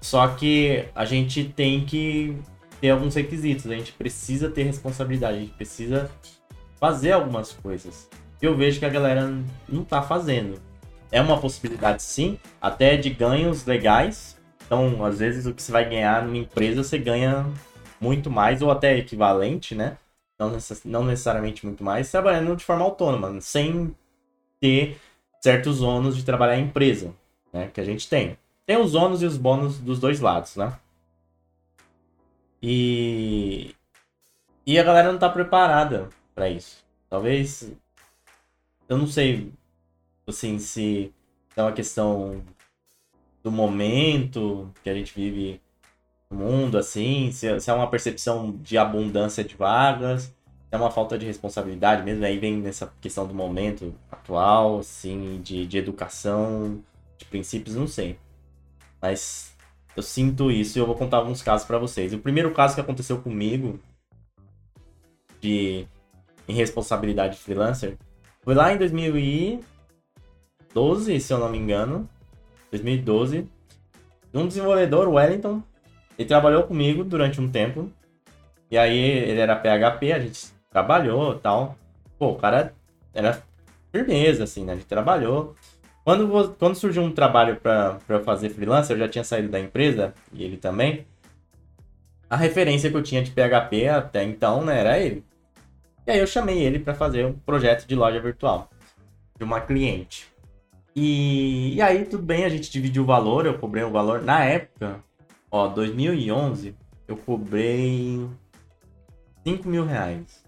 Só 0.00 0.28
que 0.28 0.84
a 0.94 1.04
gente 1.04 1.44
tem 1.44 1.84
que 1.84 2.36
ter 2.80 2.90
alguns 2.90 3.14
requisitos, 3.14 3.66
a 3.66 3.74
gente 3.74 3.92
precisa 3.92 4.50
ter 4.50 4.64
responsabilidade, 4.64 5.36
a 5.36 5.40
gente 5.40 5.54
precisa 5.54 6.10
fazer 6.78 7.12
algumas 7.12 7.52
coisas. 7.52 8.08
Eu 8.40 8.56
vejo 8.56 8.78
que 8.78 8.84
a 8.84 8.90
galera 8.90 9.32
não 9.68 9.82
tá 9.82 10.02
fazendo 10.02 10.60
é 11.10 11.20
uma 11.20 11.40
possibilidade 11.40 12.02
sim, 12.02 12.38
até 12.60 12.96
de 12.96 13.10
ganhos 13.10 13.64
legais. 13.64 14.36
Então, 14.66 15.04
às 15.04 15.18
vezes, 15.18 15.46
o 15.46 15.54
que 15.54 15.62
você 15.62 15.70
vai 15.70 15.88
ganhar 15.88 16.24
numa 16.24 16.36
empresa, 16.36 16.82
você 16.82 16.98
ganha 16.98 17.46
muito 18.00 18.30
mais, 18.30 18.62
ou 18.62 18.70
até 18.70 18.96
equivalente, 18.96 19.74
né? 19.74 19.96
Não, 20.38 20.50
necess 20.50 20.84
não 20.84 21.04
necessariamente 21.04 21.64
muito 21.64 21.82
mais, 21.82 22.10
trabalhando 22.10 22.54
de 22.56 22.64
forma 22.64 22.84
autônoma, 22.84 23.40
sem 23.40 23.94
ter 24.66 25.00
certos 25.40 25.80
ônus 25.80 26.16
de 26.16 26.24
trabalhar 26.24 26.58
em 26.58 26.64
empresa, 26.64 27.14
né? 27.52 27.70
Que 27.72 27.80
a 27.80 27.84
gente 27.84 28.08
tem. 28.08 28.36
Tem 28.66 28.76
os 28.76 28.94
ônus 28.96 29.22
e 29.22 29.26
os 29.26 29.36
bônus 29.36 29.78
dos 29.78 30.00
dois 30.00 30.18
lados, 30.20 30.56
né? 30.56 30.76
E, 32.60 33.74
e 34.66 34.78
a 34.78 34.82
galera 34.82 35.12
não 35.12 35.18
tá 35.18 35.28
preparada 35.28 36.08
para 36.34 36.48
isso. 36.48 36.84
Talvez. 37.08 37.72
Eu 38.88 38.98
não 38.98 39.06
sei 39.06 39.52
assim, 40.26 40.58
se 40.58 41.12
é 41.56 41.62
uma 41.62 41.72
questão 41.72 42.42
do 43.42 43.52
momento 43.52 44.72
que 44.82 44.90
a 44.90 44.94
gente 44.94 45.14
vive 45.14 45.60
no 46.28 46.38
mundo, 46.38 46.76
assim, 46.76 47.30
se, 47.30 47.60
se 47.60 47.70
é 47.70 47.72
uma 47.72 47.88
percepção 47.88 48.56
de 48.60 48.76
abundância 48.76 49.44
de 49.44 49.54
vagas, 49.54 50.34
é 50.70 50.76
uma 50.76 50.90
falta 50.90 51.18
de 51.18 51.24
responsabilidade 51.24 52.02
mesmo, 52.02 52.24
aí 52.24 52.38
vem 52.38 52.56
nessa 52.56 52.92
questão 53.00 53.26
do 53.26 53.34
momento 53.34 53.94
atual, 54.10 54.80
assim, 54.80 55.40
de, 55.42 55.66
de 55.66 55.78
educação, 55.78 56.82
de 57.16 57.24
princípios, 57.24 57.76
não 57.76 57.86
sei. 57.86 58.18
Mas 59.00 59.54
eu 59.96 60.02
sinto 60.02 60.50
isso 60.50 60.78
e 60.78 60.80
eu 60.80 60.86
vou 60.86 60.96
contar 60.96 61.18
alguns 61.18 61.42
casos 61.42 61.66
para 61.66 61.78
vocês. 61.78 62.12
O 62.12 62.18
primeiro 62.18 62.52
caso 62.52 62.74
que 62.74 62.80
aconteceu 62.80 63.20
comigo 63.20 63.78
de 65.40 65.86
irresponsabilidade 66.48 67.38
freelancer 67.38 67.96
foi 68.42 68.54
lá 68.54 68.72
em 68.72 68.78
2000 68.78 69.16
e 69.18 69.60
2012, 70.76 71.20
se 71.20 71.32
eu 71.32 71.38
não 71.38 71.48
me 71.48 71.58
engano. 71.58 72.08
2012. 72.70 73.48
Um 74.34 74.46
desenvolvedor, 74.46 75.08
Wellington, 75.08 75.62
Ele 76.18 76.28
trabalhou 76.28 76.64
comigo 76.64 77.02
durante 77.02 77.40
um 77.40 77.50
tempo. 77.50 77.90
E 78.70 78.76
aí 78.76 78.98
ele 78.98 79.40
era 79.40 79.56
PHP, 79.56 80.12
a 80.12 80.18
gente 80.18 80.52
trabalhou 80.70 81.38
tal. 81.38 81.76
Pô, 82.18 82.30
o 82.30 82.36
cara 82.36 82.74
era 83.12 83.42
firmeza, 83.92 84.44
assim, 84.44 84.64
né? 84.64 84.72
A 84.72 84.76
gente 84.76 84.86
trabalhou. 84.86 85.54
Quando, 86.04 86.54
quando 86.58 86.76
surgiu 86.76 87.02
um 87.02 87.12
trabalho 87.12 87.56
para 87.56 87.98
fazer 88.24 88.50
freelancer, 88.50 88.94
eu 88.94 89.00
já 89.00 89.08
tinha 89.08 89.24
saído 89.24 89.48
da 89.48 89.58
empresa, 89.58 90.14
e 90.32 90.44
ele 90.44 90.56
também. 90.56 91.06
A 92.28 92.36
referência 92.36 92.90
que 92.90 92.96
eu 92.96 93.02
tinha 93.02 93.22
de 93.22 93.30
PHP 93.30 93.88
até 93.88 94.22
então, 94.24 94.64
né, 94.64 94.80
era 94.80 94.98
ele. 94.98 95.24
E 96.06 96.10
aí 96.10 96.18
eu 96.18 96.26
chamei 96.26 96.58
ele 96.58 96.78
para 96.78 96.94
fazer 96.94 97.26
um 97.26 97.32
projeto 97.32 97.86
de 97.86 97.94
loja 97.94 98.20
virtual 98.20 98.70
de 99.36 99.44
uma 99.44 99.60
cliente. 99.60 100.28
E, 100.94 101.74
e 101.74 101.82
aí 101.82 102.04
tudo 102.04 102.22
bem, 102.22 102.44
a 102.44 102.48
gente 102.48 102.70
dividiu 102.70 103.02
o 103.02 103.06
valor, 103.06 103.44
eu 103.44 103.58
cobrei 103.58 103.82
o 103.84 103.90
valor. 103.90 104.22
Na 104.22 104.44
época, 104.44 105.02
ó, 105.50 105.68
2011, 105.68 106.74
eu 107.06 107.16
cobrei 107.16 108.26
5 109.44 109.68
mil 109.68 109.84
reais. 109.84 110.45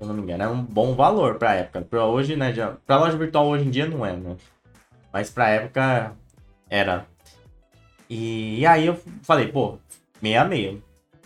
Eu 0.00 0.06
não 0.06 0.14
me 0.14 0.22
engano, 0.22 0.42
é 0.42 0.48
um 0.48 0.62
bom 0.62 0.94
valor 0.94 1.36
pra 1.36 1.54
época. 1.54 1.82
Pra 1.82 2.06
hoje, 2.06 2.34
né, 2.34 2.52
já, 2.52 2.76
pra 2.86 2.98
loja 2.98 3.18
virtual 3.18 3.46
hoje 3.48 3.66
em 3.66 3.70
dia 3.70 3.86
não 3.86 4.04
é, 4.04 4.16
né? 4.16 4.36
Mas 5.12 5.28
pra 5.30 5.50
época 5.50 6.16
era. 6.68 7.06
E, 8.08 8.60
e 8.60 8.66
aí 8.66 8.86
eu 8.86 8.98
falei, 9.22 9.48
pô, 9.48 9.78
meia 10.22 10.44
meia. 10.44 10.78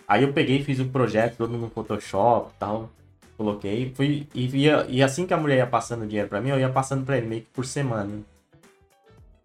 Aí 0.07 0.23
eu 0.23 0.33
peguei, 0.33 0.63
fiz 0.63 0.79
o 0.79 0.83
um 0.83 0.89
projeto 0.89 1.37
todo 1.37 1.57
no 1.57 1.69
Photoshop 1.69 2.51
e 2.53 2.59
tal. 2.59 2.89
Coloquei, 3.37 3.93
fui 3.95 4.27
e, 4.33 4.67
e 4.89 5.03
assim 5.03 5.25
que 5.25 5.33
a 5.33 5.37
mulher 5.37 5.57
ia 5.57 5.67
passando 5.67 6.07
dinheiro 6.07 6.29
para 6.29 6.39
mim, 6.39 6.49
eu 6.49 6.59
ia 6.59 6.69
passando 6.69 7.05
para 7.05 7.17
ele 7.17 7.27
meio 7.27 7.41
que 7.41 7.49
por 7.49 7.65
semana. 7.65 8.21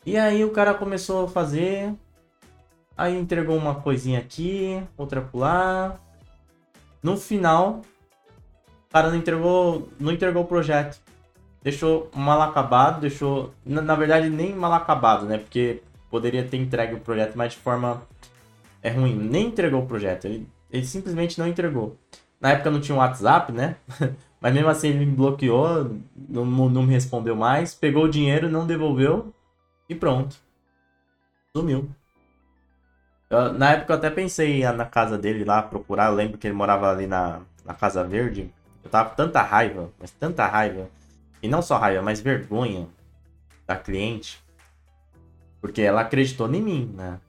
E 0.06 0.16
aí 0.16 0.44
o 0.44 0.50
cara 0.50 0.74
começou 0.74 1.24
a 1.24 1.28
fazer, 1.28 1.92
aí 2.96 3.16
entregou 3.16 3.56
uma 3.56 3.74
coisinha 3.74 4.18
aqui, 4.18 4.82
outra 4.96 5.28
lá. 5.34 5.98
No 7.02 7.16
final, 7.16 7.82
cara 8.90 9.08
não 9.08 9.16
entregou, 9.16 9.88
não 9.98 10.12
entregou 10.12 10.42
o 10.42 10.46
projeto. 10.46 11.00
Deixou 11.62 12.10
mal 12.14 12.40
acabado, 12.42 13.00
deixou, 13.00 13.54
na, 13.64 13.80
na 13.80 13.94
verdade 13.94 14.28
nem 14.30 14.54
mal 14.54 14.72
acabado, 14.72 15.26
né? 15.26 15.38
Porque 15.38 15.82
poderia 16.10 16.44
ter 16.44 16.56
entregue 16.56 16.94
o 16.94 17.00
projeto, 17.00 17.36
mas 17.36 17.52
de 17.52 17.58
forma 17.58 18.02
é 18.82 18.90
ruim. 18.90 19.14
Nem 19.14 19.46
entregou 19.46 19.82
o 19.82 19.86
projeto, 19.86 20.26
ele, 20.26 20.48
ele 20.70 20.84
simplesmente 20.84 21.38
não 21.38 21.46
entregou. 21.46 21.96
Na 22.40 22.52
época 22.52 22.70
não 22.70 22.80
tinha 22.80 22.94
um 22.94 22.98
WhatsApp, 22.98 23.52
né? 23.52 23.76
Mas 24.40 24.54
mesmo 24.54 24.70
assim 24.70 24.88
ele 24.88 25.04
me 25.04 25.12
bloqueou, 25.12 25.94
não, 26.16 26.46
não 26.46 26.82
me 26.82 26.94
respondeu 26.94 27.36
mais, 27.36 27.74
pegou 27.74 28.04
o 28.04 28.10
dinheiro, 28.10 28.48
não 28.48 28.66
devolveu 28.66 29.34
e 29.86 29.94
pronto. 29.94 30.34
Sumiu. 31.54 31.90
Eu, 33.28 33.52
na 33.52 33.72
época 33.72 33.92
eu 33.92 33.96
até 33.98 34.08
pensei 34.08 34.62
na 34.72 34.86
casa 34.86 35.18
dele 35.18 35.44
lá 35.44 35.62
procurar, 35.62 36.06
eu 36.06 36.14
lembro 36.14 36.38
que 36.38 36.46
ele 36.46 36.54
morava 36.54 36.90
ali 36.90 37.06
na, 37.06 37.42
na 37.64 37.74
Casa 37.74 38.02
Verde. 38.02 38.50
Eu 38.82 38.90
tava 38.90 39.10
com 39.10 39.16
tanta 39.16 39.42
raiva, 39.42 39.90
mas 39.98 40.10
tanta 40.10 40.46
raiva. 40.46 40.88
E 41.42 41.48
não 41.48 41.62
só 41.62 41.78
raiva, 41.78 42.02
mas 42.02 42.20
vergonha 42.20 42.88
da 43.66 43.76
cliente. 43.76 44.42
Porque 45.60 45.82
ela 45.82 46.00
acreditou 46.00 46.52
em 46.52 46.62
mim, 46.62 46.94
né? 46.94 47.20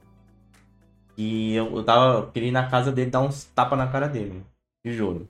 E 1.18 1.54
eu, 1.54 1.76
eu 1.76 1.84
tava. 1.84 2.32
Queria 2.32 2.50
ir 2.50 2.52
na 2.52 2.70
casa 2.70 2.92
dele 2.92 3.12
dar 3.12 3.22
uns 3.22 3.44
tapas 3.46 3.78
na 3.78 3.88
cara 3.88 4.08
dele. 4.08 4.44
De 4.84 4.94
juro. 4.94 5.28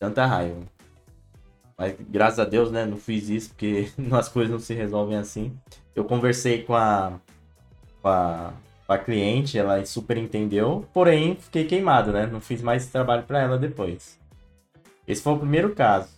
Tanta 0.00 0.26
raiva. 0.26 0.62
Mas 1.76 1.94
graças 2.00 2.38
a 2.40 2.44
Deus, 2.44 2.72
né? 2.72 2.84
Não 2.84 2.96
fiz 2.96 3.28
isso 3.28 3.50
porque 3.50 3.92
as 4.10 4.28
coisas 4.28 4.50
não 4.50 4.58
se 4.58 4.74
resolvem 4.74 5.16
assim. 5.16 5.56
Eu 5.94 6.04
conversei 6.04 6.64
com 6.64 6.74
a, 6.74 7.12
com 8.02 8.08
a, 8.08 8.52
com 8.86 8.92
a 8.92 8.98
cliente, 8.98 9.58
ela 9.58 9.84
super 9.84 10.16
entendeu. 10.16 10.86
Porém, 10.92 11.36
fiquei 11.36 11.64
queimado, 11.64 12.10
né? 12.10 12.26
Não 12.26 12.40
fiz 12.40 12.62
mais 12.62 12.86
trabalho 12.86 13.22
para 13.22 13.42
ela 13.42 13.58
depois. 13.58 14.18
Esse 15.08 15.22
foi 15.22 15.32
o 15.32 15.38
primeiro 15.38 15.74
caso. 15.74 16.10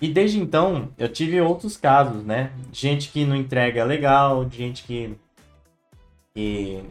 E 0.00 0.08
desde 0.08 0.38
então, 0.38 0.90
eu 0.98 1.08
tive 1.08 1.40
outros 1.40 1.78
casos, 1.78 2.22
né? 2.22 2.52
Gente 2.70 3.08
que 3.08 3.24
não 3.24 3.34
entrega 3.34 3.82
legal, 3.82 4.46
gente 4.50 4.82
que, 4.82 5.16
que 6.34 6.84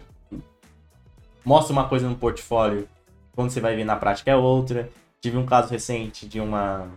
mostra 1.46 1.72
uma 1.72 1.88
coisa 1.88 2.10
no 2.10 2.16
portfólio 2.16 2.90
quando 3.36 3.52
você 3.52 3.62
vai 3.62 3.76
ver 3.76 3.84
na 3.84 3.96
prática 3.96 4.32
é 4.32 4.36
outra. 4.36 4.90
Tive 5.22 5.38
um 5.38 5.46
caso 5.46 5.70
recente 5.70 6.28
de 6.28 6.40
uma 6.40 6.88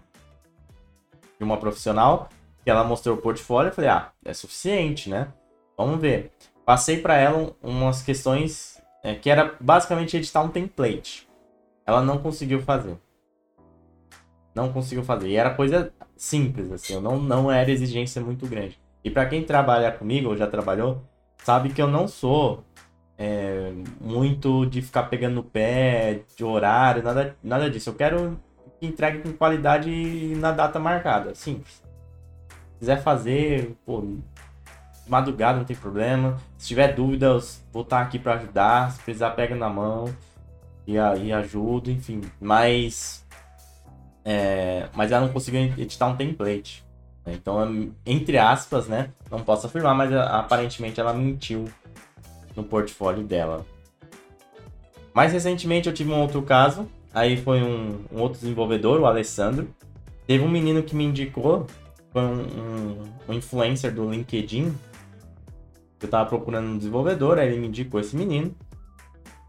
de 1.39 1.45
uma 1.45 1.59
profissional 1.59 2.31
que 2.65 2.71
ela 2.71 2.83
mostrou 2.83 3.17
o 3.17 3.21
portfólio, 3.21 3.69
eu 3.69 3.75
falei: 3.75 3.91
"Ah, 3.91 4.11
é 4.25 4.33
suficiente, 4.33 5.11
né? 5.11 5.29
Vamos 5.77 6.01
ver". 6.01 6.33
Passei 6.65 7.01
para 7.01 7.17
ela 7.17 7.55
umas 7.63 8.03
questões 8.03 8.81
é, 9.03 9.15
que 9.15 9.29
era 9.29 9.55
basicamente 9.61 10.17
editar 10.17 10.43
um 10.43 10.49
template. 10.49 11.29
Ela 11.85 12.03
não 12.03 12.19
conseguiu 12.19 12.63
fazer. 12.63 12.97
Não 14.57 14.73
conseguiu 14.73 15.05
fazer. 15.05 15.29
E 15.29 15.37
era 15.37 15.51
coisa 15.51 15.93
simples 16.17 16.73
assim, 16.73 16.99
não 16.99 17.21
não 17.21 17.53
era 17.53 17.71
exigência 17.71 18.23
muito 18.23 18.47
grande. 18.47 18.81
E 19.05 19.11
para 19.11 19.27
quem 19.27 19.45
trabalha 19.45 19.93
comigo 19.93 20.31
ou 20.31 20.37
já 20.37 20.47
trabalhou, 20.47 21.03
sabe 21.45 21.69
que 21.69 21.81
eu 21.81 21.87
não 21.87 22.09
sou 22.09 22.65
é, 23.19 23.71
muito 24.01 24.65
de 24.65 24.81
ficar 24.81 25.05
pegando 25.05 25.35
no 25.35 25.43
pé, 25.43 26.23
de 26.35 26.43
horário, 26.43 27.03
nada, 27.03 27.37
nada 27.43 27.71
disso. 27.71 27.91
Eu 27.91 27.95
quero 27.95 28.41
que 28.81 28.87
entregue 28.87 29.19
com 29.19 29.33
qualidade 29.33 30.35
na 30.37 30.53
data 30.53 30.79
marcada. 30.79 31.35
Simples. 31.35 31.75
Se 31.75 32.79
quiser 32.81 33.03
fazer, 33.03 33.77
pô, 33.85 34.03
madrugada 35.07 35.59
não 35.59 35.67
tem 35.67 35.77
problema. 35.77 36.39
Se 36.57 36.69
tiver 36.69 36.95
dúvidas, 36.95 37.63
vou 37.73 37.83
estar 37.83 38.01
aqui 38.01 38.19
para 38.19 38.35
ajudar. 38.35 38.93
Se 38.93 39.03
precisar, 39.03 39.31
pega 39.33 39.55
na 39.55 39.69
mão 39.69 40.07
e, 40.87 40.95
e 40.95 41.33
ajudo, 41.33 41.91
enfim. 41.91 42.23
Mas. 42.41 43.26
É, 44.29 44.89
mas 44.93 45.13
ela 45.13 45.25
não 45.25 45.33
conseguiu 45.33 45.61
editar 45.79 46.09
um 46.09 46.17
template. 46.17 46.85
Então, 47.25 47.93
entre 48.05 48.37
aspas, 48.39 48.89
né? 48.89 49.11
Não 49.31 49.39
posso 49.39 49.69
afirmar, 49.69 49.95
mas 49.95 50.13
aparentemente 50.13 50.99
ela 50.99 51.15
mentiu 51.15 51.67
no 52.57 52.65
portfólio 52.65 53.23
dela. 53.23 53.65
Mais 55.15 55.33
recentemente 55.33 55.89
eu 55.89 55.95
tive 55.95 56.11
um 56.11 56.21
outro 56.21 56.43
caso, 56.43 56.89
aí 57.15 57.37
foi 57.37 57.63
um, 57.63 58.01
um 58.13 58.21
outro 58.21 58.41
desenvolvedor, 58.41 59.01
o 59.01 59.07
Alessandro. 59.07 59.69
Teve 60.27 60.43
um 60.43 60.51
menino 60.51 60.83
que 60.83 60.97
me 60.97 61.05
indicou, 61.05 61.67
foi 62.13 62.23
um, 62.23 62.43
um, 62.43 63.03
um 63.29 63.33
influencer 63.33 63.95
do 63.95 64.11
LinkedIn. 64.11 64.75
Eu 66.01 66.09
tava 66.09 66.29
procurando 66.29 66.69
um 66.69 66.79
desenvolvedor, 66.79 67.39
aí 67.39 67.49
ele 67.49 67.61
me 67.61 67.69
indicou 67.69 68.01
esse 68.01 68.17
menino. 68.17 68.53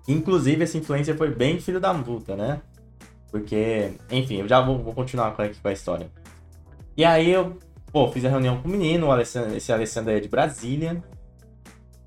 Inclusive, 0.07 0.63
esse 0.63 0.77
influencer 0.77 1.17
foi 1.17 1.33
bem 1.33 1.59
filho 1.59 1.79
da 1.79 1.93
puta, 1.93 2.35
né? 2.35 2.61
Porque, 3.31 3.91
enfim, 4.11 4.37
eu 4.37 4.47
já 4.47 4.61
vou, 4.61 4.77
vou 4.79 4.93
continuar 4.93 5.35
aqui 5.37 5.59
com 5.59 5.67
a 5.67 5.73
história. 5.73 6.09
E 6.95 7.03
aí 7.03 7.29
eu, 7.29 7.57
pô, 7.91 8.07
fiz 8.11 8.25
a 8.25 8.29
reunião 8.29 8.61
com 8.61 8.67
o 8.67 8.71
menino, 8.71 9.07
o 9.07 9.11
Alessandro, 9.11 9.55
esse 9.55 9.71
Alessandro 9.71 10.11
é 10.11 10.19
de 10.19 10.27
Brasília. 10.27 11.03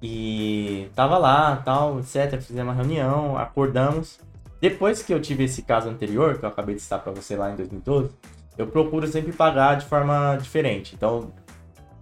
E 0.02 0.88
tava 0.94 1.18
lá, 1.18 1.56
tal, 1.56 2.00
etc. 2.00 2.40
Fizemos 2.40 2.72
uma 2.72 2.74
reunião, 2.74 3.36
acordamos. 3.36 4.18
Depois 4.60 5.02
que 5.02 5.12
eu 5.12 5.20
tive 5.20 5.44
esse 5.44 5.62
caso 5.62 5.88
anterior, 5.88 6.38
que 6.38 6.44
eu 6.44 6.48
acabei 6.48 6.74
de 6.74 6.80
citar 6.80 7.00
para 7.00 7.12
você 7.12 7.36
lá 7.36 7.50
em 7.50 7.56
2012, 7.56 8.10
eu 8.56 8.66
procuro 8.66 9.06
sempre 9.06 9.32
pagar 9.32 9.76
de 9.76 9.86
forma 9.86 10.36
diferente. 10.36 10.94
Então, 10.94 11.32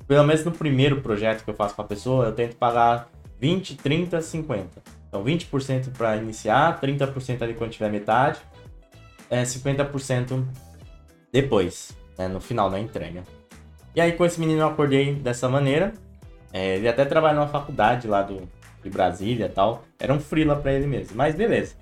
pelo 0.06 0.24
menos 0.24 0.44
no 0.44 0.52
primeiro 0.52 1.00
projeto 1.00 1.44
que 1.44 1.50
eu 1.50 1.54
faço 1.54 1.74
para 1.74 1.84
a 1.84 1.88
pessoa, 1.88 2.26
eu 2.26 2.32
tento 2.32 2.56
pagar 2.56 3.08
20, 3.40 3.76
30, 3.76 4.20
50. 4.20 4.82
Então, 5.08 5.24
20% 5.24 5.92
para 5.96 6.16
iniciar, 6.16 6.80
30% 6.80 7.42
ali 7.42 7.54
quando 7.54 7.70
tiver 7.70 7.90
metade, 7.90 8.40
é 9.30 9.42
50% 9.42 10.44
depois, 11.32 11.96
né, 12.16 12.28
no 12.28 12.40
final 12.40 12.70
da 12.70 12.78
entrega. 12.78 13.22
E 13.94 14.00
aí, 14.00 14.12
com 14.12 14.24
esse 14.24 14.38
menino, 14.38 14.60
eu 14.60 14.68
acordei 14.68 15.14
dessa 15.14 15.48
maneira. 15.48 15.92
É, 16.52 16.76
ele 16.76 16.88
até 16.88 17.04
trabalha 17.04 17.34
numa 17.34 17.48
faculdade 17.48 18.06
lá 18.06 18.22
do, 18.22 18.48
de 18.82 18.90
Brasília 18.90 19.46
e 19.46 19.48
tal. 19.48 19.84
Era 19.98 20.12
um 20.12 20.20
freela 20.20 20.56
para 20.56 20.72
ele 20.72 20.86
mesmo, 20.86 21.16
mas 21.16 21.34
beleza. 21.34 21.74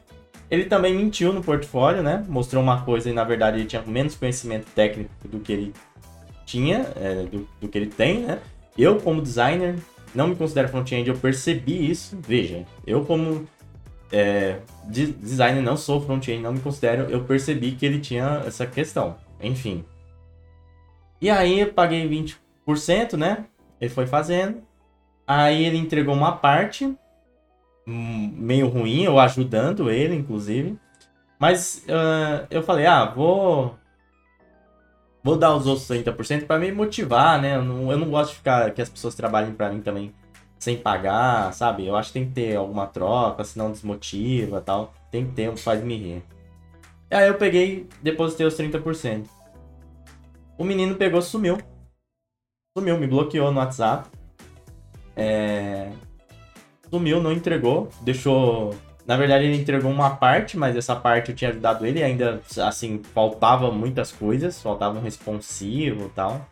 Ele 0.50 0.64
também 0.64 0.94
mentiu 0.94 1.32
no 1.32 1.42
portfólio, 1.42 2.02
né? 2.02 2.24
Mostrou 2.28 2.62
uma 2.62 2.82
coisa 2.82 3.10
e 3.10 3.12
na 3.12 3.24
verdade 3.24 3.58
ele 3.58 3.66
tinha 3.66 3.82
menos 3.82 4.14
conhecimento 4.14 4.66
técnico 4.74 5.10
do 5.24 5.40
que 5.40 5.52
ele 5.52 5.74
tinha, 6.44 6.86
é, 6.96 7.24
do, 7.24 7.48
do, 7.60 7.68
que 7.68 7.76
ele 7.76 7.88
tem, 7.88 8.20
né? 8.20 8.38
Eu, 8.78 9.00
como 9.00 9.20
designer, 9.20 9.76
não 10.14 10.28
me 10.28 10.36
considero 10.36 10.68
front-end, 10.68 11.08
eu 11.08 11.16
percebi 11.16 11.90
isso. 11.90 12.16
Veja, 12.26 12.64
eu, 12.86 13.04
como 13.04 13.46
é, 14.12 14.56
de, 14.88 15.12
designer, 15.12 15.62
não 15.62 15.76
sou 15.76 16.00
front-end, 16.00 16.42
não 16.42 16.52
me 16.52 16.60
considero, 16.60 17.10
eu 17.10 17.24
percebi 17.24 17.72
que 17.72 17.84
ele 17.84 18.00
tinha 18.00 18.42
essa 18.46 18.66
questão. 18.66 19.16
Enfim. 19.40 19.84
E 21.20 21.30
aí 21.30 21.60
eu 21.60 21.72
paguei 21.72 22.08
20%, 22.08 23.14
né? 23.14 23.46
Ele 23.80 23.90
foi 23.90 24.06
fazendo. 24.06 24.62
Aí 25.26 25.64
ele 25.64 25.76
entregou 25.76 26.14
uma 26.14 26.32
parte, 26.32 26.96
hum, 27.86 28.32
meio 28.36 28.68
ruim, 28.68 29.02
eu 29.02 29.18
ajudando 29.18 29.90
ele, 29.90 30.14
inclusive. 30.14 30.78
Mas 31.38 31.84
uh, 31.88 32.46
eu 32.50 32.62
falei, 32.62 32.86
ah, 32.86 33.04
vou. 33.04 33.76
Vou 35.22 35.36
dar 35.36 35.56
os 35.56 35.66
outros 35.66 35.88
30% 35.88 36.46
para 36.46 36.60
me 36.60 36.70
motivar, 36.70 37.42
né? 37.42 37.56
Eu 37.56 37.64
não, 37.64 37.90
eu 37.90 37.98
não 37.98 38.08
gosto 38.08 38.30
de 38.30 38.36
ficar 38.36 38.70
que 38.70 38.80
as 38.80 38.88
pessoas 38.88 39.14
trabalhem 39.16 39.52
para 39.52 39.72
mim 39.72 39.80
também 39.80 40.14
sem 40.58 40.76
pagar, 40.76 41.52
sabe? 41.52 41.86
Eu 41.86 41.96
acho 41.96 42.08
que 42.08 42.18
tem 42.18 42.26
que 42.26 42.32
ter 42.32 42.56
alguma 42.56 42.86
troca, 42.86 43.44
senão 43.44 43.70
desmotiva 43.70 44.60
tal. 44.60 44.92
Tem 45.10 45.26
que 45.26 45.32
ter 45.32 45.50
um 45.50 45.56
faz-me 45.56 45.96
rir. 45.96 46.22
Aí 47.10 47.28
eu 47.28 47.34
peguei, 47.34 47.88
depositei 48.02 48.46
os 48.46 48.56
30%. 48.56 49.26
O 50.58 50.64
menino 50.64 50.94
pegou, 50.96 51.20
sumiu. 51.20 51.58
Sumiu, 52.76 52.98
me 52.98 53.06
bloqueou 53.06 53.52
no 53.52 53.58
WhatsApp. 53.58 54.08
É... 55.14 55.90
Sumiu, 56.90 57.22
não 57.22 57.32
entregou. 57.32 57.88
Deixou. 58.00 58.74
Na 59.06 59.16
verdade, 59.16 59.44
ele 59.44 59.56
entregou 59.56 59.90
uma 59.90 60.16
parte, 60.16 60.56
mas 60.56 60.76
essa 60.76 60.96
parte 60.96 61.30
eu 61.30 61.36
tinha 61.36 61.50
ajudado 61.50 61.86
ele. 61.86 62.00
E 62.00 62.02
ainda, 62.02 62.42
assim, 62.58 63.02
faltava 63.14 63.70
muitas 63.70 64.10
coisas. 64.10 64.60
Faltava 64.60 64.98
um 64.98 65.02
responsivo 65.02 66.06
e 66.06 66.10
tal. 66.10 66.46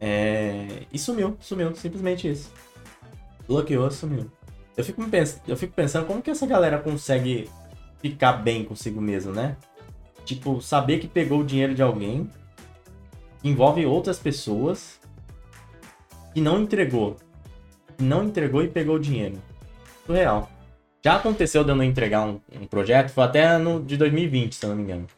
É... 0.00 0.84
E 0.92 0.98
sumiu, 0.98 1.36
sumiu. 1.40 1.74
Simplesmente 1.74 2.28
isso. 2.28 2.50
Bloqueou, 3.50 3.90
sumiu. 3.90 4.30
Eu 4.76 4.84
fico, 4.84 5.04
pens... 5.08 5.42
eu 5.48 5.56
fico 5.56 5.74
pensando 5.74 6.06
como 6.06 6.22
que 6.22 6.30
essa 6.30 6.46
galera 6.46 6.78
consegue 6.78 7.50
ficar 8.00 8.34
bem 8.34 8.64
consigo 8.64 9.00
mesmo, 9.00 9.32
né? 9.32 9.56
Tipo, 10.24 10.60
saber 10.60 11.00
que 11.00 11.08
pegou 11.08 11.40
o 11.40 11.44
dinheiro 11.44 11.74
de 11.74 11.82
alguém, 11.82 12.30
envolve 13.42 13.84
outras 13.84 14.20
pessoas, 14.20 15.00
e 16.32 16.40
não 16.40 16.60
entregou. 16.60 17.16
Não 17.98 18.22
entregou 18.22 18.62
e 18.62 18.68
pegou 18.68 18.94
o 18.94 19.00
dinheiro. 19.00 19.42
Surreal. 20.06 20.48
Já 21.04 21.16
aconteceu 21.16 21.64
de 21.64 21.70
eu 21.70 21.74
não 21.74 21.82
entregar 21.82 22.24
um, 22.24 22.40
um 22.54 22.66
projeto, 22.68 23.10
foi 23.10 23.24
até 23.24 23.58
no 23.58 23.82
de 23.82 23.96
2020, 23.96 24.54
se 24.54 24.64
eu 24.64 24.70
não 24.70 24.76
me 24.76 24.84
engano. 24.84 25.08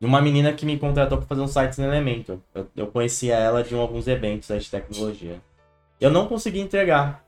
De 0.00 0.06
uma 0.06 0.22
menina 0.22 0.54
que 0.54 0.64
me 0.64 0.78
contratou 0.78 1.18
para 1.18 1.26
fazer 1.26 1.42
um 1.42 1.46
site 1.48 1.76
no 1.76 1.84
Elemento. 1.88 2.42
Eu, 2.54 2.70
eu 2.74 2.86
conhecia 2.86 3.34
ela 3.34 3.62
de 3.62 3.74
um, 3.74 3.80
alguns 3.80 4.08
eventos 4.08 4.48
de 4.48 4.70
tecnologia. 4.70 5.42
Eu 6.00 6.10
não 6.10 6.26
consegui 6.26 6.60
entregar. 6.60 7.24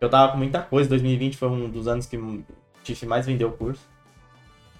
Eu 0.00 0.10
tava 0.10 0.32
com 0.32 0.38
muita 0.38 0.60
coisa. 0.60 0.88
2020 0.88 1.36
foi 1.36 1.48
um 1.48 1.68
dos 1.68 1.88
anos 1.88 2.06
que 2.06 2.18
Tiff 2.82 3.06
mais 3.06 3.26
vendeu 3.26 3.48
o 3.48 3.52
curso. 3.52 3.82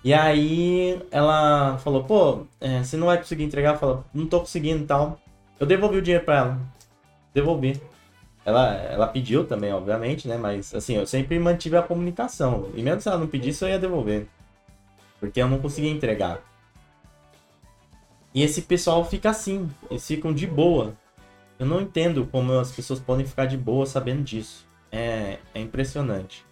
E 0.04 0.12
aí 0.12 1.00
ela 1.10 1.78
falou, 1.78 2.04
pô, 2.04 2.46
é, 2.60 2.82
você 2.82 2.96
não 2.96 3.06
vai 3.06 3.16
conseguir 3.16 3.44
entregar? 3.44 3.78
Fala, 3.78 4.04
não 4.12 4.26
tô 4.26 4.40
conseguindo 4.40 4.84
e 4.84 4.86
tal. 4.86 5.18
Eu 5.58 5.66
devolvi 5.66 5.96
o 5.96 6.02
dinheiro 6.02 6.24
pra 6.24 6.36
ela. 6.36 6.60
Devolvi. 7.32 7.80
Ela, 8.44 8.74
ela 8.74 9.06
pediu 9.06 9.46
também, 9.46 9.72
obviamente, 9.72 10.28
né? 10.28 10.36
Mas 10.36 10.74
assim, 10.74 10.96
eu 10.96 11.06
sempre 11.06 11.38
mantive 11.38 11.78
a 11.78 11.82
comunicação. 11.82 12.68
E 12.74 12.82
mesmo 12.82 13.00
se 13.00 13.08
ela 13.08 13.16
não 13.16 13.26
pedisse, 13.26 13.64
eu 13.64 13.70
ia 13.70 13.78
devolver. 13.78 14.26
Porque 15.18 15.40
eu 15.40 15.48
não 15.48 15.58
conseguia 15.58 15.90
entregar. 15.90 16.42
E 18.34 18.42
esse 18.42 18.62
pessoal 18.62 19.02
fica 19.04 19.30
assim, 19.30 19.70
eles 19.90 20.06
ficam 20.06 20.34
de 20.34 20.46
boa. 20.46 20.92
Eu 21.58 21.66
não 21.66 21.80
entendo 21.80 22.26
como 22.30 22.52
as 22.58 22.72
pessoas 22.72 23.00
podem 23.00 23.26
ficar 23.26 23.46
de 23.46 23.56
boa 23.56 23.86
sabendo 23.86 24.22
disso. 24.22 24.66
É, 24.90 25.38
é 25.54 25.60
impressionante. 25.60 26.44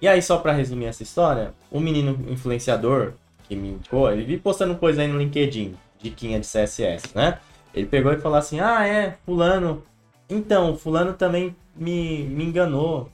E 0.00 0.06
aí, 0.06 0.20
só 0.20 0.38
para 0.38 0.52
resumir 0.52 0.86
essa 0.86 1.02
história, 1.02 1.54
o 1.70 1.80
menino 1.80 2.18
influenciador 2.30 3.14
que 3.44 3.56
me 3.56 3.70
indicou, 3.70 4.10
ele 4.12 4.24
vi 4.24 4.36
postando 4.36 4.76
coisa 4.76 5.02
aí 5.02 5.08
no 5.08 5.18
LinkedIn, 5.18 5.74
diquinha 6.00 6.38
de 6.38 6.46
CSS, 6.46 7.14
né? 7.14 7.38
Ele 7.74 7.86
pegou 7.86 8.12
e 8.12 8.18
falou 8.18 8.38
assim: 8.38 8.60
Ah, 8.60 8.86
é, 8.86 9.16
Fulano. 9.24 9.82
Então, 10.28 10.76
Fulano 10.76 11.12
também 11.12 11.54
me, 11.74 12.24
me 12.24 12.44
enganou. 12.44 13.10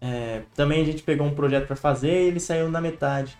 É, 0.00 0.42
também 0.54 0.82
a 0.82 0.84
gente 0.84 1.02
pegou 1.02 1.26
um 1.26 1.34
projeto 1.34 1.66
para 1.66 1.76
fazer 1.76 2.22
e 2.22 2.26
ele 2.28 2.40
saiu 2.40 2.68
na 2.68 2.80
metade. 2.80 3.36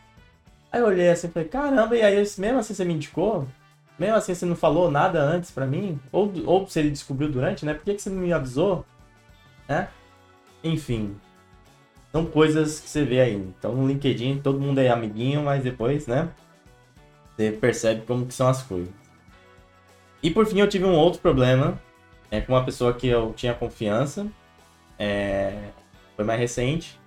Aí 0.72 0.80
eu 0.80 0.86
olhei 0.86 1.10
assim 1.10 1.28
e 1.28 1.30
falei: 1.30 1.48
Caramba, 1.48 1.96
e 1.96 2.02
aí 2.02 2.16
mesmo 2.16 2.58
assim 2.58 2.74
você 2.74 2.84
me 2.84 2.94
indicou? 2.94 3.46
Mesmo 3.98 4.16
assim 4.16 4.34
você 4.34 4.44
não 4.44 4.56
falou 4.56 4.90
nada 4.90 5.20
antes 5.22 5.50
para 5.50 5.66
mim? 5.66 6.00
Ou, 6.10 6.32
ou 6.46 6.66
se 6.66 6.80
ele 6.80 6.90
descobriu 6.90 7.30
durante, 7.30 7.64
né? 7.64 7.74
Por 7.74 7.84
que, 7.84 7.94
que 7.94 8.02
você 8.02 8.10
não 8.10 8.22
me 8.22 8.32
avisou? 8.32 8.84
Né? 9.68 9.88
Enfim, 10.62 11.16
são 12.10 12.26
coisas 12.26 12.80
que 12.80 12.88
você 12.88 13.04
vê 13.04 13.20
aí. 13.20 13.34
Então 13.34 13.74
no 13.74 13.86
LinkedIn 13.86 14.40
todo 14.40 14.60
mundo 14.60 14.80
é 14.80 14.88
amiguinho, 14.88 15.42
mas 15.42 15.62
depois, 15.62 16.06
né? 16.06 16.28
Você 17.36 17.52
percebe 17.52 18.02
como 18.06 18.26
que 18.26 18.34
são 18.34 18.48
as 18.48 18.62
coisas. 18.62 18.92
E 20.22 20.30
por 20.30 20.46
fim 20.46 20.60
eu 20.60 20.68
tive 20.68 20.84
um 20.84 20.94
outro 20.94 21.20
problema 21.20 21.80
é, 22.30 22.40
com 22.40 22.52
uma 22.52 22.64
pessoa 22.64 22.92
que 22.94 23.06
eu 23.06 23.32
tinha 23.36 23.54
confiança. 23.54 24.26
É, 24.98 25.70
foi 26.16 26.24
mais 26.24 26.40
recente. 26.40 26.98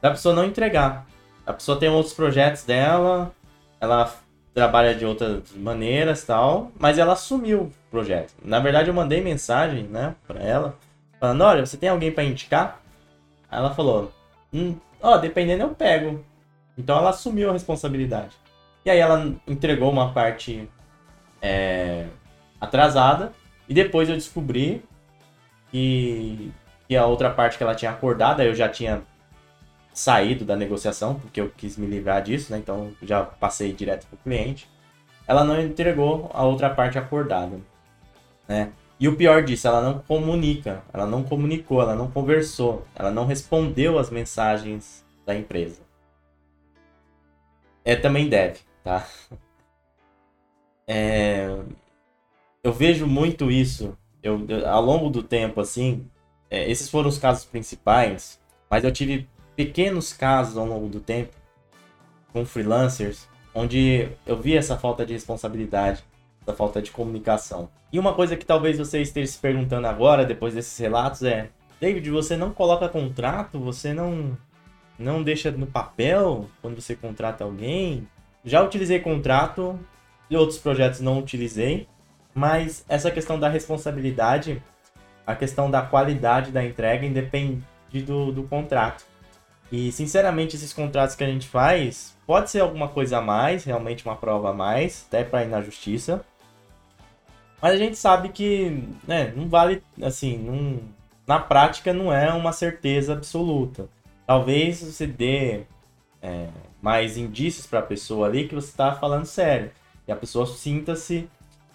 Da 0.00 0.10
pessoa 0.10 0.34
não 0.34 0.44
entregar. 0.44 1.06
A 1.46 1.52
pessoa 1.52 1.78
tem 1.78 1.88
outros 1.88 2.14
projetos 2.14 2.64
dela, 2.64 3.32
ela 3.80 4.14
trabalha 4.54 4.94
de 4.94 5.04
outras 5.04 5.52
maneiras 5.54 6.24
tal, 6.24 6.72
mas 6.78 6.98
ela 6.98 7.12
assumiu 7.12 7.62
o 7.62 7.72
projeto. 7.90 8.34
Na 8.44 8.58
verdade 8.58 8.88
eu 8.88 8.94
mandei 8.94 9.20
mensagem, 9.20 9.84
né, 9.84 10.14
para 10.26 10.40
ela, 10.40 10.76
falando, 11.18 11.42
olha, 11.42 11.66
você 11.66 11.76
tem 11.76 11.88
alguém 11.88 12.10
para 12.10 12.24
indicar? 12.24 12.80
Aí 13.50 13.58
ela 13.58 13.74
falou, 13.74 14.12
Hum, 14.52 14.76
ó, 15.00 15.16
dependendo 15.16 15.62
eu 15.62 15.70
pego. 15.70 16.24
Então 16.76 16.98
ela 16.98 17.10
assumiu 17.10 17.50
a 17.50 17.52
responsabilidade. 17.52 18.36
E 18.84 18.90
aí 18.90 18.98
ela 18.98 19.34
entregou 19.46 19.90
uma 19.90 20.12
parte 20.12 20.68
é, 21.40 22.06
atrasada. 22.60 23.32
E 23.68 23.74
depois 23.74 24.08
eu 24.08 24.16
descobri 24.16 24.82
que, 25.70 26.52
que 26.88 26.96
a 26.96 27.06
outra 27.06 27.30
parte 27.30 27.56
que 27.56 27.62
ela 27.62 27.74
tinha 27.74 27.90
acordado, 27.90 28.42
eu 28.42 28.54
já 28.54 28.68
tinha 28.68 29.02
saído 29.92 30.44
da 30.44 30.56
negociação, 30.56 31.14
porque 31.18 31.40
eu 31.40 31.50
quis 31.50 31.76
me 31.76 31.86
livrar 31.86 32.22
disso, 32.22 32.52
né? 32.52 32.58
Então 32.58 32.92
já 33.02 33.24
passei 33.24 33.72
direto 33.72 34.06
para 34.06 34.16
o 34.16 34.22
cliente. 34.22 34.68
Ela 35.26 35.44
não 35.44 35.60
entregou 35.60 36.30
a 36.34 36.44
outra 36.44 36.70
parte 36.70 36.98
acordada, 36.98 37.58
né? 38.48 38.72
E 38.98 39.08
o 39.08 39.16
pior 39.16 39.42
disso, 39.42 39.66
ela 39.66 39.80
não 39.80 39.98
comunica, 40.00 40.82
ela 40.92 41.06
não 41.06 41.22
comunicou, 41.22 41.80
ela 41.80 41.94
não 41.94 42.10
conversou, 42.10 42.86
ela 42.94 43.10
não 43.10 43.24
respondeu 43.24 43.98
as 43.98 44.10
mensagens 44.10 45.04
da 45.24 45.34
empresa. 45.34 45.80
É 47.84 47.96
também 47.96 48.28
deve, 48.28 48.60
tá? 48.84 49.06
É, 50.92 51.46
eu 52.64 52.72
vejo 52.72 53.06
muito 53.06 53.48
isso 53.48 53.96
eu, 54.22 54.44
eu, 54.48 54.68
ao 54.68 54.82
longo 54.82 55.08
do 55.08 55.22
tempo, 55.22 55.60
assim. 55.60 56.06
É, 56.50 56.68
esses 56.68 56.90
foram 56.90 57.08
os 57.08 57.18
casos 57.18 57.44
principais, 57.44 58.40
mas 58.68 58.84
eu 58.84 58.92
tive 58.92 59.28
pequenos 59.56 60.12
casos 60.12 60.56
ao 60.56 60.66
longo 60.66 60.88
do 60.88 61.00
tempo 61.00 61.32
com 62.32 62.44
freelancers 62.44 63.28
onde 63.54 64.08
eu 64.26 64.40
vi 64.40 64.56
essa 64.56 64.76
falta 64.76 65.04
de 65.04 65.12
responsabilidade 65.12 66.04
essa 66.42 66.56
falta 66.56 66.80
de 66.80 66.90
comunicação. 66.90 67.68
E 67.92 67.98
uma 67.98 68.14
coisa 68.14 68.36
que 68.36 68.44
talvez 68.44 68.78
você 68.78 69.00
esteja 69.00 69.30
se 69.30 69.38
perguntando 69.38 69.86
agora, 69.86 70.24
depois 70.24 70.54
desses 70.54 70.76
relatos, 70.78 71.22
é: 71.22 71.50
David, 71.80 72.10
você 72.10 72.36
não 72.36 72.50
coloca 72.50 72.88
contrato? 72.88 73.58
Você 73.58 73.92
não, 73.92 74.36
não 74.98 75.22
deixa 75.22 75.50
no 75.50 75.66
papel 75.66 76.48
quando 76.62 76.80
você 76.80 76.94
contrata 76.94 77.44
alguém? 77.44 78.08
Já 78.44 78.62
utilizei 78.62 79.00
contrato, 79.00 79.78
e 80.30 80.36
outros 80.36 80.58
projetos 80.58 81.00
não 81.00 81.18
utilizei, 81.18 81.86
mas 82.34 82.84
essa 82.88 83.10
questão 83.10 83.38
da 83.38 83.48
responsabilidade, 83.48 84.62
a 85.26 85.34
questão 85.34 85.70
da 85.70 85.82
qualidade 85.82 86.50
da 86.50 86.64
entrega, 86.64 87.04
independe 87.04 87.62
do, 88.06 88.32
do 88.32 88.44
contrato. 88.44 89.04
E 89.72 89.92
sinceramente, 89.92 90.56
esses 90.56 90.72
contratos 90.72 91.14
que 91.14 91.22
a 91.22 91.28
gente 91.28 91.46
faz, 91.46 92.16
pode 92.26 92.50
ser 92.50 92.60
alguma 92.60 92.88
coisa 92.88 93.18
a 93.18 93.22
mais, 93.22 93.64
realmente 93.64 94.04
uma 94.04 94.16
prova 94.16 94.50
a 94.50 94.52
mais, 94.52 95.04
até 95.06 95.22
para 95.22 95.44
ir 95.44 95.48
na 95.48 95.62
justiça. 95.62 96.24
Mas 97.62 97.74
a 97.74 97.76
gente 97.76 97.96
sabe 97.96 98.30
que, 98.30 98.82
né, 99.06 99.32
não 99.36 99.48
vale, 99.48 99.82
assim, 100.02 100.38
não, 100.38 100.80
na 101.26 101.38
prática 101.38 101.92
não 101.92 102.12
é 102.12 102.32
uma 102.32 102.52
certeza 102.52 103.12
absoluta. 103.12 103.88
Talvez 104.26 104.82
você 104.82 105.06
dê 105.06 105.62
é, 106.22 106.48
mais 106.82 107.16
indícios 107.16 107.66
para 107.66 107.80
a 107.80 107.82
pessoa 107.82 108.26
ali 108.26 108.48
que 108.48 108.54
você 108.54 108.68
está 108.68 108.94
falando 108.94 109.26
sério. 109.26 109.70
E 110.08 110.12
a 110.12 110.16
pessoa 110.16 110.46
sinta-se 110.46 111.28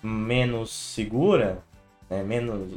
menos 0.03 0.71
segura, 0.71 1.63
né, 2.09 2.23
menos, 2.23 2.69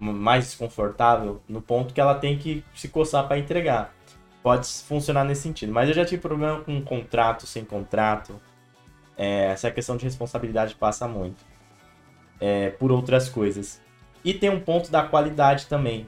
mais 0.00 0.46
desconfortável 0.46 1.40
no 1.48 1.60
ponto 1.60 1.94
que 1.94 2.00
ela 2.00 2.14
tem 2.14 2.38
que 2.38 2.64
se 2.74 2.88
coçar 2.88 3.28
para 3.28 3.38
entregar. 3.38 3.94
Pode 4.42 4.66
funcionar 4.66 5.24
nesse 5.24 5.42
sentido. 5.42 5.72
Mas 5.72 5.88
eu 5.88 5.94
já 5.94 6.04
tive 6.04 6.22
problema 6.22 6.60
com 6.60 6.80
contrato, 6.82 7.46
sem 7.46 7.64
contrato. 7.64 8.40
É, 9.16 9.46
essa 9.46 9.70
questão 9.70 9.96
de 9.96 10.04
responsabilidade 10.04 10.74
passa 10.74 11.06
muito 11.06 11.44
é, 12.40 12.70
por 12.70 12.90
outras 12.90 13.28
coisas. 13.28 13.80
E 14.24 14.32
tem 14.32 14.50
um 14.50 14.60
ponto 14.60 14.90
da 14.90 15.02
qualidade 15.02 15.66
também, 15.66 16.06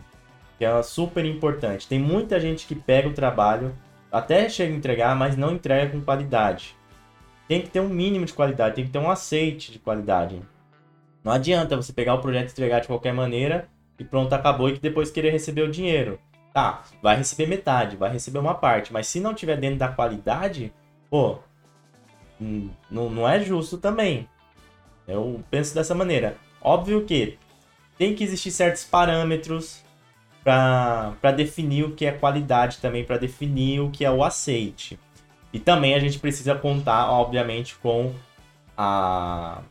que 0.59 0.65
é 0.65 0.83
super 0.83 1.25
importante. 1.25 1.87
Tem 1.87 1.99
muita 1.99 2.41
gente 2.41 2.67
que 2.67 2.75
pega 2.75 3.09
o 3.09 3.15
trabalho, 3.15 3.77
até 4.11 4.49
chega 4.49 4.73
a 4.73 4.77
entregar, 4.77 5.15
mas 5.15 5.37
não 5.37 5.53
entrega 5.53 5.93
com 5.93 6.01
qualidade. 6.01 6.75
Tem 7.47 7.61
que 7.61 7.69
ter 7.69 7.81
um 7.81 7.89
mínimo 7.89 8.25
de 8.25 8.33
qualidade, 8.33 8.77
tem 8.77 8.87
que 8.87 8.91
ter 8.91 8.99
um 8.99 9.11
aceite 9.11 9.73
de 9.73 9.79
qualidade. 9.79 10.41
Não 11.23 11.33
adianta 11.33 11.77
você 11.77 11.93
pegar 11.93 12.15
o 12.15 12.21
projeto 12.21 12.49
e 12.49 12.53
entregar 12.53 12.81
de 12.81 12.87
qualquer 12.87 13.13
maneira 13.13 13.69
e 13.99 14.05
pronto, 14.05 14.33
acabou 14.33 14.69
e 14.69 14.75
que 14.75 14.81
depois 14.81 15.11
querer 15.11 15.31
receber 15.31 15.63
o 15.63 15.71
dinheiro. 15.71 16.19
Tá, 16.53 16.83
vai 17.01 17.17
receber 17.17 17.47
metade, 17.47 17.97
vai 17.97 18.11
receber 18.11 18.39
uma 18.39 18.55
parte, 18.55 18.93
mas 18.93 19.07
se 19.07 19.21
não 19.21 19.33
tiver 19.33 19.57
dentro 19.57 19.79
da 19.79 19.89
qualidade, 19.89 20.73
pô, 21.09 21.39
não, 22.39 23.09
não 23.09 23.29
é 23.29 23.41
justo 23.41 23.79
também. 23.79 24.29
Eu 25.09 25.43
penso 25.51 25.75
dessa 25.75 25.95
maneira. 25.95 26.37
Óbvio 26.61 27.05
que 27.05 27.39
tem 27.97 28.15
que 28.15 28.23
existir 28.23 28.51
certos 28.51 28.85
parâmetros, 28.85 29.83
para 30.43 31.31
definir 31.37 31.85
o 31.85 31.93
que 31.93 32.05
é 32.05 32.13
qualidade 32.13 32.79
também, 32.79 33.05
para 33.05 33.17
definir 33.17 33.81
o 33.81 33.91
que 33.91 34.05
é 34.05 34.11
o 34.11 34.25
aceite. 34.25 34.99
E 35.53 35.59
também 35.59 35.95
a 35.95 35.99
gente 35.99 36.19
precisa 36.19 36.55
contar, 36.55 37.11
obviamente, 37.11 37.77
com 37.77 38.13
a 38.77 39.63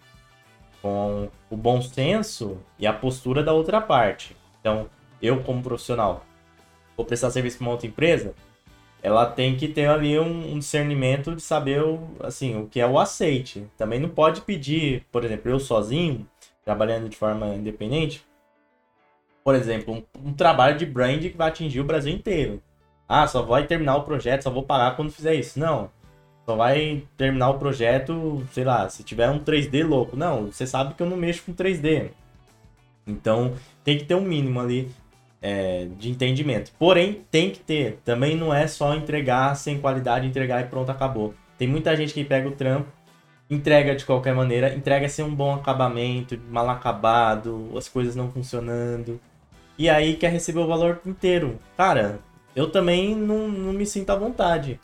com 0.82 1.30
o 1.48 1.56
bom 1.56 1.80
senso 1.80 2.58
e 2.80 2.88
a 2.88 2.94
postura 2.94 3.44
da 3.44 3.54
outra 3.54 3.80
parte. 3.80 4.36
Então, 4.60 4.90
eu 5.22 5.44
como 5.44 5.62
profissional 5.62 6.26
vou 6.96 7.06
prestar 7.06 7.32
serviço 7.32 7.58
para 7.58 7.66
uma 7.66 7.72
outra 7.72 7.88
empresa, 7.88 8.34
ela 9.04 9.26
tem 9.26 9.56
que 9.56 9.68
ter 9.68 9.88
ali 9.88 10.20
um, 10.20 10.54
um, 10.54 10.60
discernimento 10.60 11.36
de 11.36 11.42
saber 11.42 11.82
o, 11.82 12.08
assim, 12.20 12.56
o 12.62 12.68
que 12.68 12.80
é 12.80 12.86
o 12.86 13.00
aceite. 13.00 13.68
Também 13.78 14.00
não 14.00 14.10
pode 14.10 14.42
pedir, 14.42 15.06
por 15.12 15.24
exemplo, 15.24 15.52
eu 15.52 15.60
sozinho, 15.60 16.28
trabalhando 16.64 17.10
de 17.10 17.18
forma 17.18 17.48
independente, 17.56 18.24
por 19.44 19.56
exemplo, 19.56 19.96
um, 19.96 20.30
um 20.30 20.34
trabalho 20.34 20.78
de 20.78 20.86
brand 20.86 21.22
que 21.22 21.38
vai 21.38 21.50
atingir 21.50 21.80
o 21.80 21.86
Brasil 21.86 22.14
inteiro. 22.14 22.62
Ah, 23.08 23.28
só 23.28 23.42
vai 23.42 23.66
terminar 23.66 23.98
o 23.98 24.04
projeto, 24.04 24.44
só 24.44 24.52
vou 24.52 24.64
pagar 24.64 24.96
quando 24.96 25.12
fizer 25.12 25.36
isso. 25.36 25.60
Não. 25.60 25.90
Só 26.46 26.56
vai 26.56 27.04
terminar 27.18 27.50
o 27.50 27.60
projeto, 27.60 28.46
sei 28.52 28.64
lá, 28.64 28.88
se 28.90 29.04
tiver 29.04 29.30
um 29.30 29.40
3D 29.40 29.86
louco. 29.86 30.16
Não, 30.16 30.48
você 30.48 30.66
sabe 30.68 30.94
que 30.94 31.04
eu 31.04 31.10
não 31.10 31.18
mexo 31.18 31.44
com 31.44 31.54
3D. 31.54 32.12
Então, 33.06 33.54
tem 33.84 33.98
que 33.98 34.06
ter 34.06 34.16
um 34.16 34.22
mínimo 34.22 34.60
ali 34.60 34.90
é, 35.42 35.88
de 35.98 36.10
entendimento. 36.10 36.72
Porém, 36.78 37.24
tem 37.32 37.50
que 37.50 37.60
ter. 37.60 38.00
Também 38.06 38.36
não 38.36 38.54
é 38.54 38.68
só 38.68 38.94
entregar 38.94 39.56
sem 39.56 39.80
qualidade, 39.80 40.28
entregar 40.28 40.62
e 40.62 40.68
pronto, 40.68 40.92
acabou. 40.92 41.34
Tem 41.58 41.68
muita 41.68 41.96
gente 41.96 42.14
que 42.14 42.24
pega 42.24 42.48
o 42.48 42.52
trampo, 42.52 42.88
entrega 43.50 43.96
de 43.96 44.06
qualquer 44.06 44.34
maneira, 44.34 44.74
entrega 44.74 45.10
sem 45.10 45.26
um 45.26 45.34
bom 45.34 45.54
acabamento, 45.54 46.40
mal 46.50 46.70
acabado, 46.70 47.72
as 47.76 47.90
coisas 47.90 48.16
não 48.16 48.32
funcionando. 48.32 49.20
E 49.78 49.90
aí 49.90 50.16
quer 50.16 50.32
receber 50.32 50.60
o 50.60 50.68
valor 50.68 51.02
inteiro. 51.06 51.58
Cara, 51.76 52.20
eu 52.56 52.70
também 52.70 53.16
não, 53.16 53.48
não 53.48 53.74
me 53.74 53.86
sinto 53.86 54.12
à 54.12 54.16
vontade. 54.16 54.80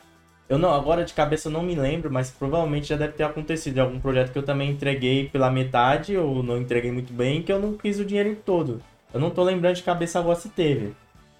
Eu 0.50 0.58
não, 0.58 0.74
agora 0.74 1.04
de 1.04 1.14
cabeça 1.14 1.50
eu 1.50 1.52
não 1.52 1.62
me 1.62 1.76
lembro, 1.76 2.10
mas 2.12 2.32
provavelmente 2.32 2.88
já 2.88 2.96
deve 2.96 3.14
ter 3.14 3.24
acontecido 3.24 3.80
algum 3.80 4.00
projeto 4.00 4.32
que 4.32 4.40
eu 4.40 4.44
também 4.44 4.72
entreguei 4.72 5.28
pela 5.28 5.52
metade 5.52 6.16
ou 6.16 6.42
não 6.42 6.58
entreguei 6.58 6.92
muito 6.92 7.12
bem, 7.12 7.44
que 7.44 7.52
eu 7.52 7.60
não 7.60 7.74
quis 7.74 8.00
o 8.00 8.06
dinheiro 8.06 8.38
todo. 8.46 8.82
Eu 9.14 9.20
não 9.20 9.30
tô 9.30 9.44
lembrando 9.44 9.76
de 9.76 9.84
cabeça 9.84 10.20
agora 10.20 10.40
se 10.40 10.50
teve. 10.50 10.96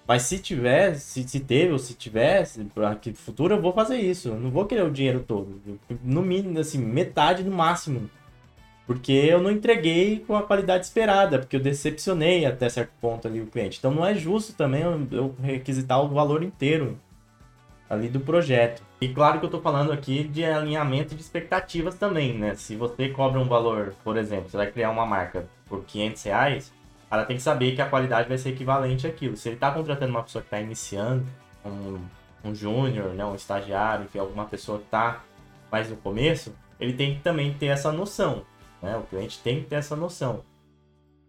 Mas 0.06 0.22
se 0.22 0.38
tiver, 0.38 0.94
se, 0.94 1.22
se 1.28 1.38
teve 1.38 1.70
ou 1.70 1.78
se 1.78 1.92
tivesse, 1.92 2.66
aqui 2.90 3.10
no 3.10 3.16
futuro 3.16 3.54
eu 3.54 3.60
vou 3.60 3.74
fazer 3.74 3.96
isso. 3.96 4.28
Eu 4.28 4.40
não 4.40 4.50
vou 4.50 4.64
querer 4.64 4.82
o 4.82 4.90
dinheiro 4.90 5.20
todo. 5.20 5.60
No 6.02 6.22
mínimo, 6.22 6.58
assim, 6.58 6.78
metade 6.78 7.44
no 7.44 7.54
máximo. 7.54 8.08
Porque 8.86 9.12
eu 9.12 9.42
não 9.42 9.50
entreguei 9.50 10.20
com 10.20 10.34
a 10.34 10.42
qualidade 10.42 10.86
esperada, 10.86 11.38
porque 11.38 11.56
eu 11.56 11.60
decepcionei 11.60 12.46
até 12.46 12.70
certo 12.70 12.92
ponto 13.02 13.28
ali 13.28 13.42
o 13.42 13.46
cliente. 13.46 13.76
Então 13.78 13.90
não 13.90 14.04
é 14.04 14.14
justo 14.14 14.54
também 14.54 14.80
eu, 14.82 15.34
requisitar 15.42 16.02
o 16.02 16.08
valor 16.08 16.42
inteiro 16.42 16.98
ali 17.90 18.08
do 18.08 18.20
projeto. 18.20 18.82
E 18.98 19.08
claro 19.08 19.38
que 19.38 19.44
eu 19.44 19.48
estou 19.48 19.60
falando 19.60 19.92
aqui 19.92 20.24
de 20.24 20.42
alinhamento 20.42 21.14
de 21.14 21.20
expectativas 21.20 21.96
também, 21.96 22.32
né? 22.32 22.54
Se 22.54 22.76
você 22.76 23.10
cobra 23.10 23.38
um 23.38 23.46
valor, 23.46 23.94
por 24.02 24.16
exemplo, 24.16 24.48
você 24.48 24.56
vai 24.56 24.70
criar 24.70 24.88
uma 24.90 25.04
marca 25.04 25.46
por 25.66 25.84
500 25.84 26.22
reais, 26.22 26.72
ela 27.10 27.24
tem 27.24 27.36
que 27.36 27.42
saber 27.42 27.74
que 27.74 27.82
a 27.82 27.88
qualidade 27.88 28.28
vai 28.28 28.38
ser 28.38 28.50
equivalente 28.50 29.06
àquilo. 29.06 29.36
Se 29.36 29.48
ele 29.48 29.56
está 29.56 29.70
contratando 29.70 30.10
uma 30.10 30.22
pessoa 30.22 30.42
que 30.42 30.48
está 30.48 30.60
iniciando, 30.60 31.26
um, 31.64 31.98
um 32.44 32.54
júnior, 32.54 33.14
né, 33.14 33.24
um 33.24 33.34
estagiário, 33.34 34.08
que 34.08 34.18
alguma 34.18 34.44
pessoa 34.44 34.78
que 34.78 34.84
está 34.84 35.24
mais 35.70 35.88
no 35.88 35.96
começo, 35.96 36.54
ele 36.78 36.92
tem 36.92 37.14
que 37.14 37.20
também 37.20 37.54
ter 37.54 37.66
essa 37.66 37.90
noção. 37.90 38.44
Né? 38.82 38.96
O 38.96 39.02
cliente 39.02 39.40
tem 39.42 39.60
que 39.60 39.66
ter 39.66 39.76
essa 39.76 39.96
noção. 39.96 40.44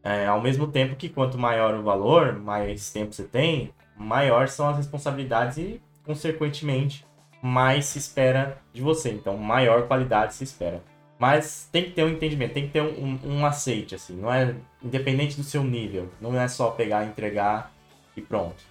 É, 0.04 0.28
ao 0.28 0.42
mesmo 0.42 0.68
tempo 0.68 0.96
que 0.96 1.10
quanto 1.10 1.38
maior 1.38 1.76
o 1.76 1.84
valor, 1.84 2.34
mais 2.34 2.90
tempo 2.92 3.14
você 3.14 3.24
tem, 3.24 3.74
maior 3.98 4.48
são 4.48 4.70
as 4.70 4.78
responsabilidades 4.78 5.58
e, 5.58 5.82
consequentemente, 6.06 7.06
mais 7.42 7.86
se 7.86 8.00
espera 8.00 8.62
de 8.74 8.82
você. 8.82 9.12
Então, 9.12 9.38
maior 9.38 9.88
qualidade 9.88 10.34
se 10.34 10.44
espera. 10.44 10.82
Mas 11.20 11.68
tem 11.70 11.84
que 11.84 11.92
ter 11.92 12.06
um 12.06 12.10
entendimento, 12.10 12.54
tem 12.54 12.68
que 12.68 12.72
ter 12.72 12.82
um, 12.82 13.20
um, 13.26 13.46
aceite, 13.46 13.94
assim. 13.94 14.16
Não 14.16 14.34
é 14.34 14.56
independente 14.82 15.36
do 15.36 15.44
seu 15.44 15.62
nível. 15.66 16.10
Não 16.22 16.40
é 16.40 16.48
só 16.48 16.72
pegar, 16.72 17.06
entregar 17.06 17.74
e 18.16 18.22
pronto. 18.22 18.64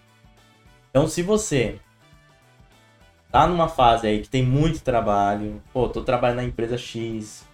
Então, 0.91 1.07
se 1.07 1.23
você 1.23 1.79
tá 3.31 3.47
numa 3.47 3.69
fase 3.69 4.07
aí 4.07 4.23
que 4.23 4.31
tem 4.31 4.43
muito 4.43 4.83
trabalho, 4.83 5.63
pô, 5.75 5.91
tô 5.91 6.03
trabalhando 6.03 6.39
na 6.39 6.45
empresa 6.45 6.79
X, 6.79 7.47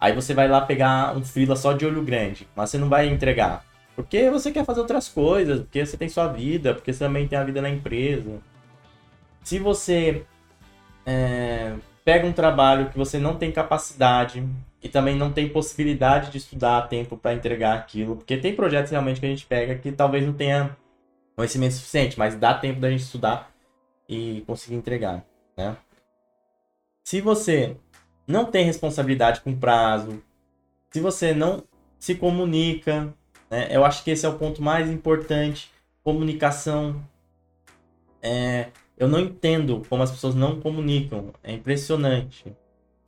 aí 0.00 0.12
você 0.12 0.34
vai 0.34 0.48
lá 0.48 0.60
pegar 0.62 1.16
um 1.16 1.24
fila 1.24 1.54
só 1.54 1.72
de 1.72 1.86
olho 1.86 2.02
grande, 2.02 2.48
mas 2.56 2.70
você 2.70 2.78
não 2.78 2.88
vai 2.88 3.06
entregar. 3.06 3.64
Porque 3.94 4.30
você 4.30 4.50
quer 4.50 4.64
fazer 4.64 4.80
outras 4.80 5.08
coisas, 5.08 5.60
porque 5.60 5.86
você 5.86 5.96
tem 5.96 6.08
sua 6.08 6.26
vida, 6.26 6.74
porque 6.74 6.92
você 6.92 6.98
também 6.98 7.28
tem 7.28 7.38
a 7.38 7.44
vida 7.44 7.62
na 7.62 7.70
empresa. 7.70 8.40
Se 9.44 9.60
você 9.60 10.24
é, 11.06 11.74
pega 12.04 12.26
um 12.26 12.32
trabalho 12.32 12.90
que 12.90 12.98
você 12.98 13.18
não 13.18 13.36
tem 13.36 13.52
capacidade 13.52 14.46
e 14.82 14.88
também 14.88 15.16
não 15.16 15.32
tem 15.32 15.48
possibilidade 15.48 16.30
de 16.30 16.38
estudar 16.38 16.78
a 16.78 16.82
tempo 16.82 17.16
para 17.16 17.34
entregar 17.34 17.76
aquilo, 17.76 18.16
porque 18.16 18.36
tem 18.36 18.54
projetos 18.54 18.90
realmente 18.90 19.20
que 19.20 19.26
a 19.26 19.28
gente 19.28 19.46
pega 19.46 19.76
que 19.76 19.92
talvez 19.92 20.26
não 20.26 20.32
tenha 20.32 20.76
conhecimento 21.36 21.74
suficiente, 21.74 22.18
mas 22.18 22.34
dá 22.36 22.54
tempo 22.54 22.80
da 22.80 22.90
gente 22.90 23.02
estudar 23.02 23.50
e 24.08 24.42
conseguir 24.46 24.76
entregar, 24.76 25.24
né? 25.56 25.76
Se 27.04 27.20
você 27.20 27.76
não 28.26 28.44
tem 28.44 28.64
responsabilidade 28.64 29.40
com 29.40 29.56
prazo, 29.56 30.22
se 30.90 31.00
você 31.00 31.34
não 31.34 31.62
se 31.98 32.14
comunica, 32.14 33.14
né? 33.50 33.68
Eu 33.70 33.84
acho 33.84 34.04
que 34.04 34.10
esse 34.10 34.24
é 34.24 34.28
o 34.28 34.38
ponto 34.38 34.62
mais 34.62 34.88
importante, 34.88 35.70
comunicação. 36.02 37.02
É, 38.22 38.68
eu 39.00 39.08
não 39.08 39.18
entendo 39.18 39.80
como 39.88 40.02
as 40.02 40.10
pessoas 40.10 40.34
não 40.34 40.60
comunicam. 40.60 41.32
É 41.42 41.50
impressionante. 41.54 42.54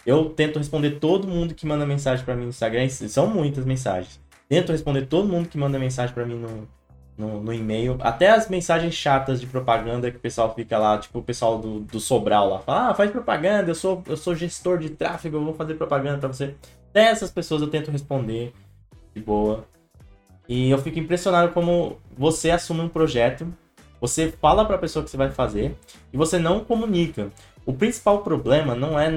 Eu 0.06 0.30
tento 0.30 0.58
responder 0.58 0.92
todo 0.92 1.28
mundo 1.28 1.54
que 1.54 1.66
manda 1.66 1.84
mensagem 1.84 2.24
para 2.24 2.34
mim 2.34 2.44
no 2.44 2.48
Instagram. 2.48 2.88
São 2.88 3.26
muitas 3.26 3.66
mensagens. 3.66 4.18
Tento 4.48 4.72
responder 4.72 5.04
todo 5.04 5.28
mundo 5.28 5.50
que 5.50 5.58
manda 5.58 5.78
mensagem 5.78 6.14
para 6.14 6.24
mim 6.24 6.36
no, 6.36 6.66
no, 7.18 7.42
no, 7.42 7.52
e-mail. 7.52 7.98
Até 8.00 8.30
as 8.30 8.48
mensagens 8.48 8.94
chatas 8.94 9.38
de 9.38 9.46
propaganda 9.46 10.10
que 10.10 10.16
o 10.16 10.20
pessoal 10.20 10.54
fica 10.54 10.78
lá, 10.78 10.96
tipo 10.96 11.18
o 11.18 11.22
pessoal 11.22 11.58
do, 11.58 11.80
do 11.80 12.00
Sobral 12.00 12.48
lá. 12.48 12.58
Fala, 12.60 12.88
ah, 12.88 12.94
faz 12.94 13.10
propaganda, 13.10 13.70
eu 13.70 13.74
sou, 13.74 14.02
eu 14.06 14.16
sou 14.16 14.34
gestor 14.34 14.78
de 14.78 14.88
tráfego, 14.88 15.36
eu 15.36 15.44
vou 15.44 15.54
fazer 15.54 15.74
propaganda 15.74 16.16
para 16.16 16.28
você. 16.28 16.54
Até 16.88 17.02
essas 17.10 17.30
pessoas 17.30 17.60
eu 17.60 17.68
tento 17.68 17.90
responder 17.90 18.54
de 19.14 19.20
boa. 19.20 19.66
E 20.48 20.70
eu 20.70 20.78
fico 20.78 20.98
impressionado 20.98 21.52
como 21.52 21.98
você 22.16 22.50
assume 22.50 22.80
um 22.80 22.88
projeto 22.88 23.46
você 24.02 24.34
fala 24.42 24.64
para 24.64 24.74
a 24.74 24.78
pessoa 24.80 25.04
que 25.04 25.08
você 25.08 25.16
vai 25.16 25.30
fazer 25.30 25.76
e 26.12 26.16
você 26.16 26.36
não 26.36 26.64
comunica. 26.64 27.30
O 27.64 27.72
principal 27.72 28.18
problema 28.22 28.74
não 28.74 28.98
é 28.98 29.08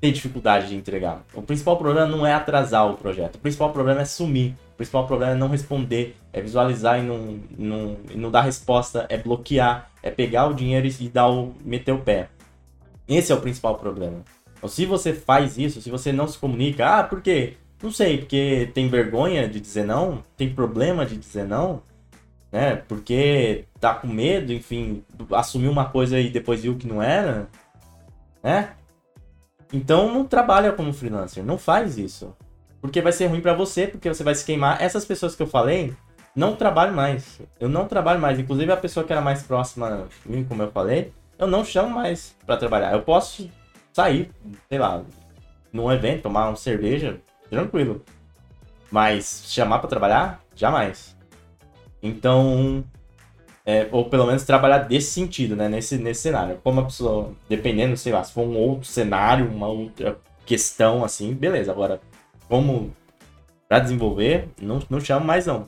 ter 0.00 0.10
dificuldade 0.10 0.66
de 0.66 0.74
entregar. 0.74 1.24
O 1.32 1.42
principal 1.42 1.76
problema 1.76 2.08
não 2.08 2.26
é 2.26 2.34
atrasar 2.34 2.90
o 2.90 2.96
projeto. 2.96 3.36
O 3.36 3.38
principal 3.38 3.70
problema 3.72 4.00
é 4.00 4.04
sumir. 4.04 4.56
O 4.72 4.76
principal 4.76 5.06
problema 5.06 5.34
é 5.34 5.36
não 5.36 5.46
responder, 5.46 6.16
é 6.32 6.40
visualizar 6.40 6.98
e 6.98 7.02
não, 7.04 7.38
não, 7.56 7.96
e 8.10 8.16
não 8.18 8.28
dar 8.28 8.40
resposta, 8.40 9.06
é 9.08 9.16
bloquear, 9.16 9.92
é 10.02 10.10
pegar 10.10 10.48
o 10.48 10.54
dinheiro 10.54 10.88
e 10.88 11.08
dar 11.08 11.28
o, 11.28 11.54
meter 11.64 11.92
o 11.92 12.00
pé. 12.00 12.28
Esse 13.06 13.30
é 13.30 13.34
o 13.34 13.40
principal 13.40 13.76
problema. 13.76 14.24
Então, 14.58 14.68
se 14.68 14.84
você 14.86 15.12
faz 15.12 15.56
isso, 15.56 15.80
se 15.80 15.88
você 15.88 16.10
não 16.10 16.26
se 16.26 16.36
comunica, 16.36 16.84
ah, 16.84 17.04
por 17.04 17.22
quê? 17.22 17.54
Não 17.80 17.92
sei, 17.92 18.18
porque 18.18 18.72
tem 18.74 18.88
vergonha 18.88 19.48
de 19.48 19.60
dizer 19.60 19.84
não? 19.84 20.24
Tem 20.36 20.52
problema 20.52 21.06
de 21.06 21.16
dizer 21.16 21.44
não? 21.44 21.80
né? 22.56 22.76
Porque 22.88 23.64
tá 23.86 23.94
com 23.94 24.08
medo, 24.08 24.52
enfim, 24.52 25.04
assumiu 25.32 25.70
uma 25.70 25.86
coisa 25.86 26.18
e 26.18 26.28
depois 26.30 26.62
viu 26.62 26.76
que 26.76 26.86
não 26.86 27.02
era, 27.02 27.48
né? 28.42 28.70
Então 29.72 30.12
não 30.12 30.24
trabalha 30.24 30.72
como 30.72 30.92
freelancer, 30.92 31.44
não 31.44 31.58
faz 31.58 31.98
isso. 31.98 32.34
Porque 32.80 33.00
vai 33.00 33.12
ser 33.12 33.26
ruim 33.26 33.40
para 33.40 33.54
você, 33.54 33.86
porque 33.86 34.08
você 34.08 34.22
vai 34.22 34.34
se 34.34 34.44
queimar. 34.44 34.80
Essas 34.80 35.04
pessoas 35.04 35.34
que 35.34 35.42
eu 35.42 35.46
falei, 35.46 35.94
não 36.34 36.54
trabalho 36.54 36.94
mais. 36.94 37.40
Eu 37.58 37.68
não 37.68 37.88
trabalho 37.88 38.20
mais. 38.20 38.38
Inclusive 38.38 38.70
a 38.70 38.76
pessoa 38.76 39.04
que 39.04 39.12
era 39.12 39.20
mais 39.20 39.42
próxima 39.42 40.06
de 40.24 40.30
mim, 40.30 40.44
como 40.44 40.62
eu 40.62 40.70
falei, 40.70 41.12
eu 41.38 41.46
não 41.46 41.64
chamo 41.64 41.90
mais 41.90 42.36
para 42.44 42.56
trabalhar. 42.56 42.92
Eu 42.92 43.02
posso 43.02 43.50
sair, 43.92 44.30
sei 44.68 44.78
lá, 44.78 45.02
num 45.72 45.90
evento, 45.90 46.22
tomar 46.22 46.48
uma 46.48 46.56
cerveja, 46.56 47.20
tranquilo. 47.50 48.04
Mas 48.90 49.44
chamar 49.46 49.78
para 49.80 49.88
trabalhar, 49.88 50.40
jamais. 50.54 51.16
Então, 52.02 52.84
é, 53.66 53.88
ou 53.90 54.04
pelo 54.04 54.24
menos 54.26 54.44
trabalhar 54.44 54.78
desse 54.78 55.10
sentido, 55.10 55.56
né? 55.56 55.68
Nesse, 55.68 55.98
nesse 55.98 56.22
cenário. 56.22 56.60
Como 56.62 56.80
a 56.80 56.84
pessoa, 56.84 57.32
dependendo, 57.48 57.96
sei 57.96 58.12
lá, 58.12 58.22
se 58.22 58.32
for 58.32 58.42
um 58.42 58.56
outro 58.56 58.86
cenário, 58.86 59.50
uma 59.50 59.66
outra 59.66 60.16
questão, 60.46 61.04
assim, 61.04 61.34
beleza. 61.34 61.72
Agora, 61.72 62.00
como 62.48 62.94
para 63.68 63.80
desenvolver, 63.80 64.48
não, 64.62 64.80
não 64.88 65.00
chamo 65.00 65.26
mais 65.26 65.46
não. 65.46 65.66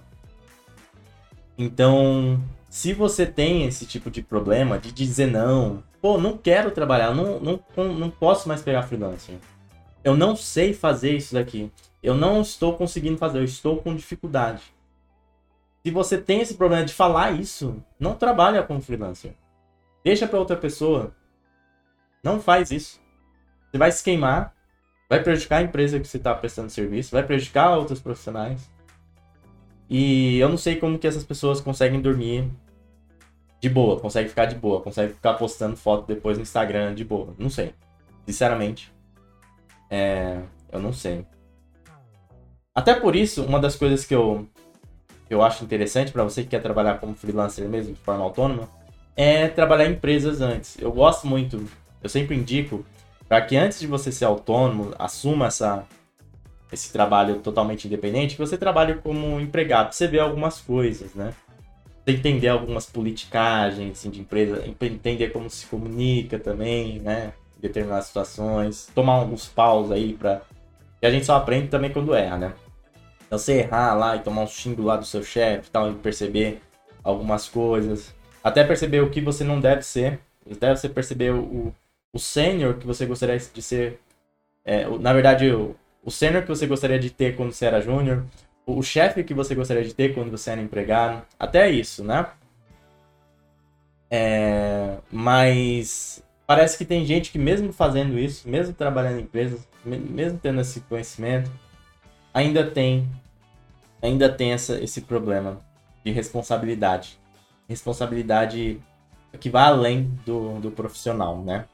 Então, 1.59 2.41
se 2.71 2.93
você 2.93 3.27
tem 3.27 3.65
esse 3.67 3.85
tipo 3.85 4.09
de 4.13 4.23
problema 4.23 4.79
de 4.79 4.93
dizer 4.93 5.27
não, 5.27 5.83
pô, 6.01 6.17
não 6.17 6.37
quero 6.39 6.71
trabalhar, 6.71 7.13
não, 7.13 7.41
não, 7.41 7.61
não 7.95 8.11
posso 8.11 8.47
mais 8.47 8.63
pegar 8.63 8.85
freelancer. 8.85 9.35
Eu 10.05 10.17
não 10.17 10.37
sei 10.37 10.73
fazer 10.73 11.17
isso 11.17 11.35
daqui. 11.35 11.69
Eu 12.01 12.15
não 12.15 12.41
estou 12.41 12.75
conseguindo 12.75 13.19
fazer, 13.19 13.39
eu 13.39 13.45
estou 13.45 13.79
com 13.79 13.97
dificuldade. 13.97 14.63
Se 15.85 15.91
você 15.91 16.19
tem 16.19 16.41
esse 16.41 16.55
problema 16.55 16.85
de 16.85 16.93
falar 16.93 17.33
isso, 17.33 17.83
não 17.99 18.15
trabalha 18.15 18.63
como 18.63 18.81
freelancer. 18.81 19.35
Deixa 20.05 20.27
para 20.27 20.39
outra 20.39 20.57
pessoa. 20.57 21.15
Não 22.23 22.41
faz 22.41 22.71
isso. 22.71 23.01
Você 23.71 23.79
vai 23.79 23.93
se 23.93 24.03
queimar, 24.03 24.55
vai 25.09 25.23
prejudicar 25.23 25.59
a 25.59 25.63
empresa 25.63 26.01
que 26.01 26.09
você 26.09 26.17
está 26.17 26.35
prestando 26.35 26.71
serviço, 26.71 27.13
vai 27.13 27.23
prejudicar 27.23 27.77
outros 27.77 28.01
profissionais. 28.01 28.71
E 29.89 30.39
eu 30.39 30.49
não 30.49 30.57
sei 30.57 30.77
como 30.77 30.99
que 30.99 31.07
essas 31.07 31.25
pessoas 31.25 31.61
conseguem 31.61 32.01
dormir 32.01 32.51
de 33.61 33.69
boa, 33.69 33.99
conseguem 33.99 34.29
ficar 34.29 34.47
de 34.47 34.55
boa, 34.55 34.81
conseguem 34.81 35.15
ficar 35.15 35.35
postando 35.35 35.77
foto 35.77 36.07
depois 36.07 36.37
no 36.37 36.43
Instagram 36.43 36.95
de 36.95 37.05
boa. 37.05 37.35
Não 37.39 37.51
sei. 37.51 37.75
Sinceramente. 38.27 38.93
É, 39.91 40.43
eu 40.71 40.81
não 40.81 40.93
sei. 40.93 41.27
Até 42.75 42.95
por 42.95 43.17
isso, 43.17 43.45
uma 43.45 43.59
das 43.59 43.75
coisas 43.75 44.05
que 44.05 44.15
eu, 44.15 44.47
eu 45.31 45.43
acho 45.43 45.65
interessante 45.65 46.11
para 46.13 46.25
você 46.25 46.43
que 46.43 46.51
quer 46.51 46.63
trabalhar 46.63 46.99
como 46.99 47.15
freelancer 47.15 47.69
mesmo, 47.69 47.95
de 47.95 48.01
forma 48.01 48.25
autônoma, 48.25 48.69
é 49.15 49.49
trabalhar 49.49 49.87
em 49.87 49.93
empresas 49.93 50.41
antes. 50.41 50.77
Eu 50.81 50.93
gosto 50.93 51.27
muito, 51.27 51.65
eu 52.03 52.09
sempre 52.09 52.37
indico, 52.37 52.85
para 53.29 53.43
que 53.43 53.57
antes 53.57 53.81
de 53.81 53.87
você 53.87 54.11
ser 54.11 54.25
autônomo, 54.25 54.95
assuma 54.99 55.49
essa, 55.49 55.85
esse 56.73 56.93
trabalho 56.93 57.41
totalmente 57.41 57.87
independente, 57.87 58.37
que 58.37 58.41
você 58.41 58.57
trabalhe 58.57 58.95
como 58.95 59.41
empregado, 59.41 59.93
você 59.93 60.07
vê 60.07 60.19
algumas 60.19 60.61
coisas, 60.61 61.15
né? 61.15 61.35
Entender 62.07 62.49
algumas 62.49 62.87
politicagens 62.87 63.99
assim, 63.99 64.09
de 64.09 64.21
empresa, 64.21 64.65
entender 64.67 65.31
como 65.31 65.51
se 65.51 65.67
comunica 65.67 66.39
também, 66.39 67.01
né? 67.01 67.35
Em 67.59 67.61
determinadas 67.61 68.07
situações, 68.07 68.89
tomar 68.95 69.15
alguns 69.15 69.47
paus 69.47 69.91
aí 69.91 70.15
para 70.15 70.41
que 71.01 71.07
a 71.07 71.11
gente 71.11 71.27
só 71.27 71.37
aprende 71.37 71.69
também 71.69 71.93
quando 71.93 72.15
erra, 72.15 72.39
né? 72.39 72.53
Então 73.29 73.39
você 73.39 73.59
errar 73.61 73.95
lá 73.95 74.17
e 74.17 74.21
tomar 74.21 74.43
um 74.43 74.47
xingo 74.47 74.83
lá 74.83 74.97
do 74.97 75.05
seu 75.05 75.23
chefe 75.23 75.71
tal, 75.71 75.93
e 75.93 75.95
perceber 75.95 76.63
algumas 77.05 77.47
coisas. 77.47 78.15
Até 78.43 78.65
perceber 78.65 79.03
o 79.03 79.11
que 79.11 79.21
você 79.21 79.45
não 79.45 79.61
deve 79.61 79.83
ser. 79.83 80.19
Até 80.51 80.75
você 80.75 80.89
perceber 80.89 81.35
o, 81.35 81.75
o 82.11 82.19
sênior 82.19 82.75
que 82.75 82.87
você 82.87 83.05
gostaria 83.05 83.37
de 83.37 83.63
ser. 83.63 84.01
É, 84.65 84.89
na 84.99 85.13
verdade, 85.13 85.51
o, 85.53 85.77
o 86.03 86.11
sênior 86.11 86.43
que 86.43 86.49
você 86.49 86.67
gostaria 86.67 86.99
de 86.99 87.11
ter 87.11 87.37
quando 87.37 87.53
você 87.53 87.67
era 87.67 87.83
júnior, 87.83 88.25
o, 88.67 88.79
o 88.79 88.83
chefe 88.83 89.23
que 89.23 89.35
você 89.35 89.55
gostaria 89.55 89.85
de 89.85 89.95
ter 89.95 90.15
quando 90.15 90.31
você 90.31 90.51
era 90.51 90.61
empregado, 90.63 91.23
até 91.39 91.69
isso, 91.69 92.03
né? 92.03 92.27
É, 94.11 94.97
mas 95.13 96.23
parece 96.47 96.79
que 96.79 96.85
tem 96.87 97.05
gente 97.05 97.31
que 97.31 97.39
mesmo 97.39 97.75
fazendo 97.75 98.19
isso, 98.19 98.49
mesmo 98.49 98.73
trabalhando 98.73 99.19
em 99.19 99.23
empresas, 99.23 99.69
mesmo 99.85 100.39
tendo 100.39 100.63
esse 100.63 100.81
conhecimento, 100.81 101.51
ainda 102.33 102.69
tem 102.69 103.09
ainda 104.01 104.29
tem 104.29 104.53
essa, 104.53 104.83
esse 104.83 105.03
problema 105.03 105.61
de 106.05 106.13
responsabilidade. 106.13 107.19
Responsabilidade 107.69 108.81
que 109.41 109.51
vai 109.51 109.65
além 109.65 110.05
do, 110.25 110.59
do 110.61 110.71
profissional, 110.71 111.43
né? 111.43 111.67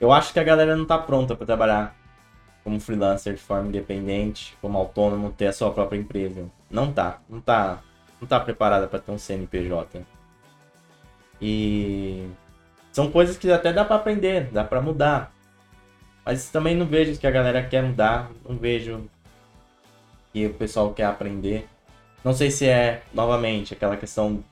Eu 0.00 0.12
acho 0.12 0.32
que 0.32 0.38
a 0.38 0.44
galera 0.44 0.76
não 0.76 0.84
tá 0.84 0.98
pronta 0.98 1.34
para 1.34 1.46
trabalhar 1.46 1.96
como 2.62 2.78
freelancer 2.78 3.34
de 3.34 3.40
forma 3.40 3.68
independente, 3.68 4.56
como 4.60 4.78
autônomo, 4.78 5.32
ter 5.32 5.46
a 5.46 5.52
sua 5.52 5.72
própria 5.72 5.98
empresa. 5.98 6.46
Não 6.70 6.92
tá, 6.92 7.20
não 7.28 7.40
tá, 7.40 7.80
não 8.20 8.28
tá 8.28 8.38
preparada 8.38 8.86
para 8.86 8.98
ter 8.98 9.10
um 9.10 9.18
CNPJ. 9.18 10.04
E 11.40 12.28
são 12.92 13.10
coisas 13.10 13.38
que 13.38 13.50
até 13.50 13.72
dá 13.72 13.84
para 13.84 13.96
aprender, 13.96 14.50
dá 14.52 14.64
para 14.64 14.82
mudar. 14.82 15.32
Mas 16.28 16.50
também 16.50 16.76
não 16.76 16.84
vejo 16.84 17.18
que 17.18 17.26
a 17.26 17.30
galera 17.30 17.66
quer 17.66 17.82
mudar, 17.82 18.30
não 18.46 18.54
vejo 18.54 19.08
que 20.30 20.44
o 20.44 20.52
pessoal 20.52 20.92
quer 20.92 21.06
aprender. 21.06 21.66
Não 22.22 22.34
sei 22.34 22.50
se 22.50 22.66
é, 22.66 23.02
novamente, 23.14 23.72
aquela 23.72 23.96
questão 23.96 24.44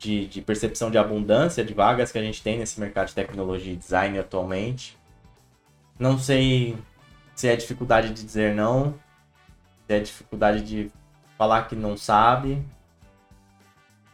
de, 0.00 0.26
de, 0.26 0.42
percepção 0.42 0.90
de 0.90 0.98
abundância 0.98 1.64
de 1.64 1.72
vagas 1.72 2.10
que 2.10 2.18
a 2.18 2.22
gente 2.22 2.42
tem 2.42 2.58
nesse 2.58 2.80
mercado 2.80 3.06
de 3.06 3.14
tecnologia 3.14 3.72
e 3.72 3.76
design 3.76 4.18
atualmente. 4.18 4.98
Não 5.96 6.18
sei 6.18 6.76
se 7.36 7.46
é 7.46 7.54
dificuldade 7.54 8.08
de 8.08 8.24
dizer 8.24 8.52
não, 8.52 8.98
se 9.86 9.94
é 9.94 10.00
dificuldade 10.00 10.60
de 10.62 10.90
falar 11.38 11.68
que 11.68 11.76
não 11.76 11.96
sabe. 11.96 12.60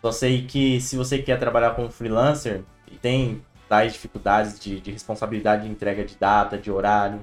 Só 0.03 0.13
sei 0.13 0.47
que 0.47 0.79
se 0.79 0.95
você 0.95 1.17
quer 1.17 1.39
trabalhar 1.39 1.71
como 1.71 1.91
freelancer 1.91 2.65
e 2.87 2.97
tem 2.99 3.43
tais 3.69 3.93
dificuldades 3.93 4.59
de, 4.59 4.81
de 4.81 4.91
responsabilidade 4.91 5.65
de 5.65 5.71
entrega 5.71 6.05
de 6.05 6.17
data, 6.17 6.57
de 6.57 6.71
horário, 6.71 7.21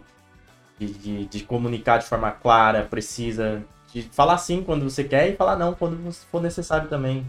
de, 0.78 0.88
de, 0.94 1.26
de, 1.26 1.44
comunicar 1.44 1.98
de 1.98 2.06
forma 2.06 2.32
clara, 2.32 2.84
precisa, 2.84 3.64
de 3.92 4.04
falar 4.04 4.38
sim 4.38 4.62
quando 4.64 4.90
você 4.90 5.04
quer 5.04 5.30
e 5.30 5.36
falar 5.36 5.56
não 5.56 5.74
quando 5.74 6.12
for 6.12 6.42
necessário 6.42 6.90
também 6.90 7.26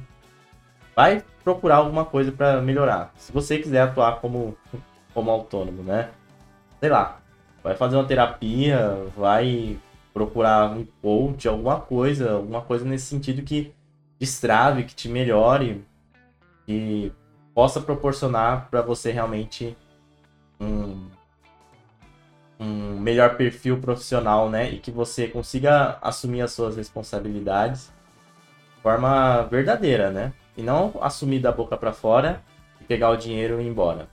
vai 0.97 1.23
procurar 1.45 1.77
alguma 1.77 2.07
coisa 2.07 2.33
para 2.33 2.61
melhorar. 2.63 3.13
Se 3.17 3.31
você 3.31 3.59
quiser 3.59 3.83
atuar 3.83 4.21
como, 4.21 4.57
como 5.13 5.31
autônomo, 5.31 5.83
né? 5.83 6.09
Sei 6.81 6.89
lá, 6.89 7.21
vai 7.63 7.75
fazer 7.75 7.97
uma 7.97 8.05
terapia, 8.07 8.97
vai 9.15 9.79
procurar 10.15 10.71
um 10.71 10.87
coach, 11.03 11.47
alguma 11.47 11.79
coisa, 11.79 12.33
alguma 12.33 12.63
coisa 12.63 12.85
nesse 12.87 13.05
sentido 13.05 13.43
que 13.43 13.75
destrave, 14.19 14.85
que 14.85 14.95
te 14.95 15.11
melhore, 15.11 15.85
que 16.65 17.13
possa 17.57 17.81
proporcionar 17.81 18.69
para 18.71 18.83
você 18.83 19.11
realmente 19.11 19.75
um, 20.61 21.09
um 22.61 23.01
melhor 23.01 23.39
perfil 23.39 23.81
profissional, 23.81 24.51
né? 24.51 24.71
E 24.73 24.79
que 24.79 24.91
você 24.91 25.27
consiga 25.27 25.97
assumir 26.03 26.43
as 26.43 26.53
suas 26.53 26.77
responsabilidades 26.77 27.91
de 28.77 28.83
forma 28.83 29.45
verdadeira, 29.45 30.11
né? 30.11 30.35
E 30.55 30.63
não 30.63 30.93
assumir 31.01 31.39
da 31.41 31.51
boca 31.51 31.79
para 31.79 31.95
fora 31.95 32.43
e 32.79 32.85
pegar 32.85 33.09
o 33.09 33.17
dinheiro 33.17 33.59
e 33.59 33.65
ir 33.65 33.69
embora. 33.69 34.07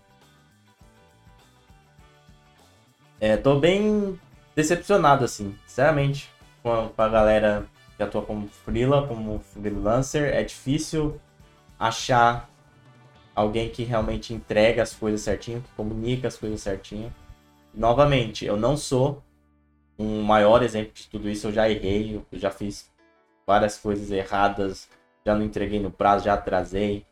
É, 3.20 3.36
tô 3.36 3.60
bem 3.60 4.18
decepcionado, 4.56 5.26
assim, 5.26 5.54
sinceramente, 5.68 6.32
com 6.62 6.72
a, 6.72 6.88
com 6.88 7.02
a 7.02 7.10
galera 7.10 7.66
que 7.98 8.04
atua 8.04 8.22
como 8.22 8.48
freela, 8.48 9.06
como 9.06 9.40
freelancer. 9.40 10.34
É 10.34 10.44
difícil 10.44 11.20
achar 11.78 12.53
alguém 13.36 13.70
que 13.70 13.84
realmente 13.84 14.34
entrega 14.34 14.84
as 14.84 14.94
coisas 14.94 15.22
certinho, 15.22 15.62
que 15.62 15.72
comunica 15.76 16.28
as 16.28 16.38
coisas 16.38 16.62
certinho. 16.62 17.14
Novamente, 17.74 18.46
eu 18.46 18.58
não 18.58 18.78
sou 18.78 19.24
um 19.98 20.22
maior 20.22 20.64
exemplo 20.64 20.94
de 20.94 21.08
tudo 21.08 21.30
isso, 21.30 21.48
eu 21.48 21.54
já 21.54 21.70
errei, 21.70 22.16
eu 22.16 22.40
já 22.40 22.50
fiz 22.50 22.92
várias 23.46 23.78
coisas 23.78 24.12
erradas 24.12 24.88
já 25.26 25.36
não 25.36 25.44
entreguei 25.44 25.80
no 25.80 25.92
prazo, 25.92 26.26
já 26.26 26.34
atrasei. 26.34 27.06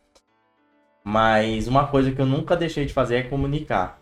Mas 1.04 1.68
uma 1.68 1.88
coisa 1.88 2.12
que 2.12 2.22
eu 2.22 2.26
nunca 2.26 2.56
deixei 2.56 2.86
de 2.86 2.94
fazer 2.94 3.16
é 3.16 3.24
comunicar. 3.24 4.00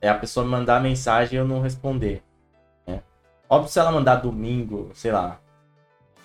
É 0.00 0.08
a 0.08 0.18
pessoa 0.18 0.44
me 0.44 0.50
mandar 0.50 0.80
mensagem 0.82 1.36
e 1.36 1.40
eu 1.40 1.46
não 1.46 1.60
responder. 1.60 2.22
Né? 2.86 3.02
Óbvio, 3.48 3.70
se 3.70 3.78
ela 3.78 3.92
mandar 3.92 4.16
domingo, 4.16 4.90
sei 4.94 5.12
lá, 5.12 5.38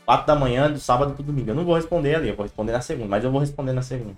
4 0.05 0.25
da 0.25 0.35
manhã, 0.35 0.71
do 0.71 0.79
sábado 0.79 1.13
pro 1.13 1.23
domingo, 1.23 1.51
eu 1.51 1.55
não 1.55 1.65
vou 1.65 1.75
responder 1.75 2.15
ali, 2.15 2.29
eu 2.29 2.35
vou 2.35 2.43
responder 2.43 2.71
na 2.71 2.81
segunda, 2.81 3.07
mas 3.07 3.23
eu 3.23 3.31
vou 3.31 3.39
responder 3.39 3.73
na 3.73 3.81
segunda. 3.81 4.17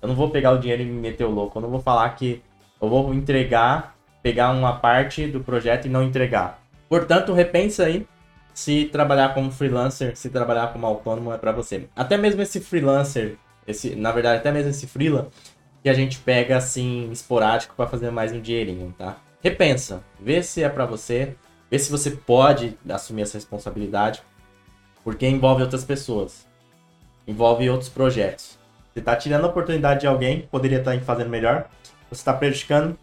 Eu 0.00 0.08
não 0.08 0.14
vou 0.14 0.30
pegar 0.30 0.52
o 0.52 0.58
dinheiro 0.58 0.82
e 0.82 0.86
me 0.86 1.00
meter 1.00 1.24
o 1.24 1.30
louco, 1.30 1.58
eu 1.58 1.62
não 1.62 1.70
vou 1.70 1.80
falar 1.80 2.08
que 2.10 2.42
eu 2.80 2.88
vou 2.88 3.12
entregar, 3.14 3.96
pegar 4.22 4.50
uma 4.50 4.76
parte 4.76 5.26
do 5.26 5.40
projeto 5.40 5.86
e 5.86 5.88
não 5.88 6.02
entregar. 6.02 6.60
Portanto, 6.88 7.32
repensa 7.32 7.84
aí 7.84 8.06
se 8.54 8.86
trabalhar 8.86 9.34
como 9.34 9.50
freelancer, 9.50 10.16
se 10.16 10.30
trabalhar 10.30 10.72
como 10.72 10.86
autônomo 10.86 11.32
é 11.32 11.38
para 11.38 11.52
você. 11.52 11.88
Até 11.94 12.16
mesmo 12.16 12.40
esse 12.40 12.60
freelancer, 12.60 13.36
esse, 13.66 13.94
na 13.94 14.12
verdade, 14.12 14.38
até 14.38 14.50
mesmo 14.50 14.70
esse 14.70 14.86
freela 14.86 15.28
que 15.82 15.88
a 15.90 15.94
gente 15.94 16.18
pega 16.18 16.56
assim 16.56 17.10
esporádico 17.12 17.74
para 17.76 17.86
fazer 17.86 18.10
mais 18.10 18.32
um 18.32 18.40
dinheirinho, 18.40 18.94
tá? 18.96 19.18
Repensa, 19.42 20.02
vê 20.18 20.42
se 20.42 20.62
é 20.62 20.68
para 20.68 20.86
você, 20.86 21.36
vê 21.70 21.78
se 21.78 21.90
você 21.90 22.10
pode 22.10 22.76
assumir 22.88 23.22
essa 23.22 23.36
responsabilidade, 23.38 24.22
porque 25.04 25.28
envolve 25.28 25.62
outras 25.62 25.84
pessoas, 25.84 26.46
envolve 27.28 27.68
outros 27.70 27.88
projetos. 27.88 28.55
Você 28.96 29.02
tá 29.02 29.14
tirando 29.14 29.44
a 29.44 29.48
oportunidade 29.48 30.00
de 30.00 30.06
alguém 30.06 30.40
que 30.40 30.46
poderia 30.46 30.78
estar 30.78 30.98
fazendo 31.02 31.28
melhor, 31.28 31.68
você 32.08 32.22
está 32.22 32.32
prejudicando 32.32 32.98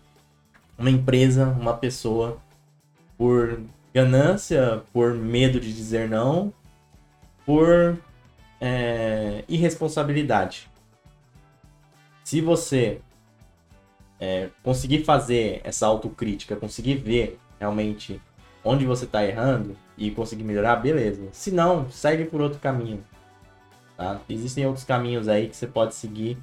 uma 0.75 0.89
empresa, 0.89 1.45
uma 1.45 1.77
pessoa 1.77 2.39
por 3.15 3.61
ganância, 3.93 4.81
por 4.91 5.13
medo 5.13 5.59
de 5.59 5.71
dizer 5.71 6.09
não, 6.09 6.51
por 7.45 7.95
é, 8.59 9.43
irresponsabilidade. 9.47 10.67
Se 12.23 12.41
você 12.41 12.99
é, 14.19 14.49
conseguir 14.63 15.05
fazer 15.05 15.61
essa 15.63 15.85
autocrítica, 15.85 16.55
conseguir 16.55 16.95
ver 16.95 17.39
realmente 17.59 18.19
onde 18.63 18.83
você 18.83 19.05
está 19.05 19.23
errando 19.23 19.77
e 19.95 20.09
conseguir 20.09 20.43
melhorar, 20.43 20.77
beleza. 20.77 21.21
Se 21.31 21.51
não, 21.51 21.87
segue 21.91 22.25
por 22.25 22.41
outro 22.41 22.57
caminho. 22.57 23.03
Tá? 24.03 24.19
Existem 24.27 24.65
outros 24.65 24.83
caminhos 24.83 25.29
aí 25.29 25.47
que 25.47 25.55
você 25.55 25.65
pode 25.65 25.95
seguir. 25.95 26.37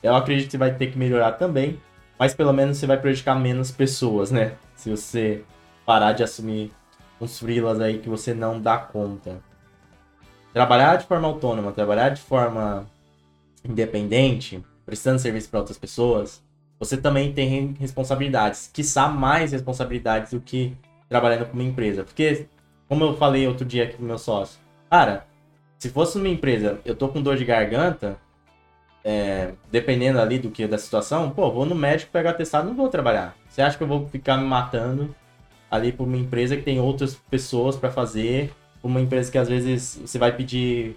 Eu 0.00 0.14
acredito 0.14 0.46
que 0.46 0.52
você 0.52 0.58
vai 0.58 0.72
ter 0.72 0.86
que 0.86 0.96
melhorar 0.96 1.32
também, 1.32 1.80
mas 2.16 2.32
pelo 2.32 2.52
menos 2.52 2.78
você 2.78 2.86
vai 2.86 2.96
prejudicar 2.96 3.34
menos 3.34 3.72
pessoas, 3.72 4.30
né? 4.30 4.54
Se 4.76 4.88
você 4.88 5.42
parar 5.84 6.12
de 6.12 6.22
assumir 6.22 6.70
uns 7.20 7.40
freelas 7.40 7.80
aí 7.80 7.98
que 7.98 8.08
você 8.08 8.32
não 8.32 8.60
dá 8.60 8.78
conta. 8.78 9.40
trabalhar 10.52 10.96
de 10.96 11.06
forma 11.06 11.26
autônoma, 11.26 11.72
trabalhar 11.72 12.10
de 12.10 12.20
forma 12.20 12.86
independente, 13.64 14.62
prestando 14.86 15.18
serviço 15.18 15.48
para 15.48 15.60
outras 15.60 15.78
pessoas, 15.78 16.40
você 16.78 16.96
também 16.96 17.32
tem 17.32 17.74
responsabilidades, 17.80 18.70
quiçá 18.72 19.08
mais 19.08 19.50
responsabilidades 19.50 20.32
do 20.32 20.40
que 20.40 20.76
trabalhando 21.08 21.46
com 21.46 21.54
uma 21.54 21.62
empresa. 21.64 22.04
Porque, 22.04 22.46
como 22.88 23.02
eu 23.02 23.16
falei 23.16 23.48
outro 23.48 23.64
dia 23.64 23.84
aqui 23.84 23.96
com 23.96 24.04
meu 24.04 24.18
sócio, 24.18 24.60
cara, 24.90 25.26
se 25.82 25.88
fosse 25.88 26.16
uma 26.16 26.28
empresa, 26.28 26.78
eu 26.84 26.94
tô 26.94 27.08
com 27.08 27.20
dor 27.20 27.36
de 27.36 27.44
garganta, 27.44 28.16
é, 29.02 29.50
dependendo 29.68 30.20
ali 30.20 30.38
do 30.38 30.48
que 30.48 30.64
da 30.64 30.78
situação, 30.78 31.28
pô, 31.30 31.50
vou 31.50 31.66
no 31.66 31.74
médico 31.74 32.12
pegar 32.12 32.34
testado, 32.34 32.68
não 32.68 32.76
vou 32.76 32.88
trabalhar. 32.88 33.34
Você 33.50 33.60
acha 33.60 33.76
que 33.76 33.82
eu 33.82 33.88
vou 33.88 34.06
ficar 34.06 34.36
me 34.36 34.44
matando 34.44 35.12
ali 35.68 35.90
por 35.90 36.04
uma 36.04 36.16
empresa 36.16 36.56
que 36.56 36.62
tem 36.62 36.78
outras 36.78 37.16
pessoas 37.28 37.74
para 37.74 37.90
fazer, 37.90 38.52
uma 38.80 39.00
empresa 39.00 39.32
que 39.32 39.36
às 39.36 39.48
vezes 39.48 40.00
você 40.06 40.20
vai 40.20 40.30
pedir 40.30 40.96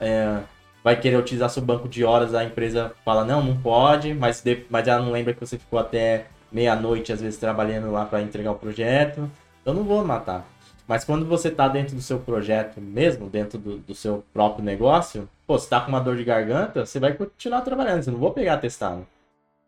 é, 0.00 0.40
vai 0.82 0.98
querer 0.98 1.18
utilizar 1.18 1.48
seu 1.48 1.62
banco 1.62 1.88
de 1.88 2.02
horas, 2.02 2.34
a 2.34 2.42
empresa 2.42 2.94
fala, 3.04 3.24
não, 3.24 3.40
não 3.40 3.56
pode, 3.56 4.12
mas, 4.12 4.40
de, 4.40 4.64
mas 4.68 4.88
ela 4.88 5.04
não 5.04 5.12
lembra 5.12 5.34
que 5.34 5.38
você 5.38 5.56
ficou 5.56 5.78
até 5.78 6.26
meia-noite, 6.50 7.12
às 7.12 7.20
vezes, 7.20 7.38
trabalhando 7.38 7.92
lá 7.92 8.04
para 8.04 8.22
entregar 8.22 8.50
o 8.50 8.56
projeto. 8.56 9.30
Eu 9.64 9.72
não 9.72 9.84
vou 9.84 10.04
matar. 10.04 10.44
Mas 10.86 11.04
quando 11.04 11.26
você 11.26 11.48
está 11.48 11.66
dentro 11.66 11.96
do 11.96 12.02
seu 12.02 12.18
projeto 12.20 12.80
mesmo, 12.80 13.28
dentro 13.28 13.58
do, 13.58 13.78
do, 13.78 13.94
seu 13.94 14.24
próprio 14.32 14.64
negócio, 14.64 15.28
pô, 15.46 15.58
você 15.58 15.68
tá 15.68 15.80
com 15.80 15.88
uma 15.88 16.00
dor 16.00 16.16
de 16.16 16.24
garganta, 16.24 16.86
você 16.86 17.00
vai 17.00 17.12
continuar 17.12 17.62
trabalhando, 17.62 18.02
você 18.02 18.10
não 18.10 18.18
vou 18.18 18.32
pegar 18.32 18.58
testado. 18.58 19.04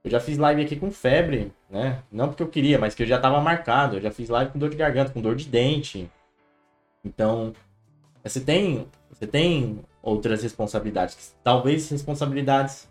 Eu 0.05 0.13
já 0.13 0.21
fiz 0.21 0.39
live 0.39 0.63
aqui 0.63 0.77
com 0.77 0.91
febre, 0.93 1.53
né? 1.69 2.03
Não 2.11 2.29
porque 2.29 2.43
eu 2.43 2.49
queria, 2.49 2.79
mas 2.79 2.95
que 2.95 3.03
eu 3.03 3.07
já 3.07 3.19
tava 3.19 3.41
marcado. 3.41 3.97
Eu 3.97 4.01
já 4.01 4.13
fiz 4.13 4.29
live 4.29 4.53
com 4.53 4.59
dor 4.59 4.71
de 4.71 4.77
garganta, 4.77 5.11
com 5.11 5.21
dor 5.21 5.35
de 5.35 5.45
dente. 5.47 6.09
Então, 7.05 7.53
você 8.23 8.41
tem, 8.41 8.87
você 9.11 9.27
tem 9.27 9.81
outras 10.01 10.43
responsabilidades, 10.43 11.35
talvez 11.43 11.89
responsabilidades 11.91 12.89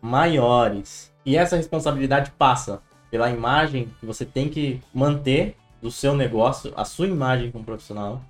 maiores. 0.00 1.12
E 1.26 1.36
essa 1.36 1.56
responsabilidade 1.56 2.30
passa 2.32 2.80
pela 3.10 3.30
imagem 3.30 3.88
que 4.00 4.06
você 4.06 4.24
tem 4.24 4.48
que 4.48 4.80
manter 4.94 5.56
do 5.80 5.90
seu 5.90 6.14
negócio, 6.14 6.72
a 6.76 6.84
sua 6.84 7.06
imagem 7.06 7.50
como 7.50 7.64
profissional, 7.64 8.22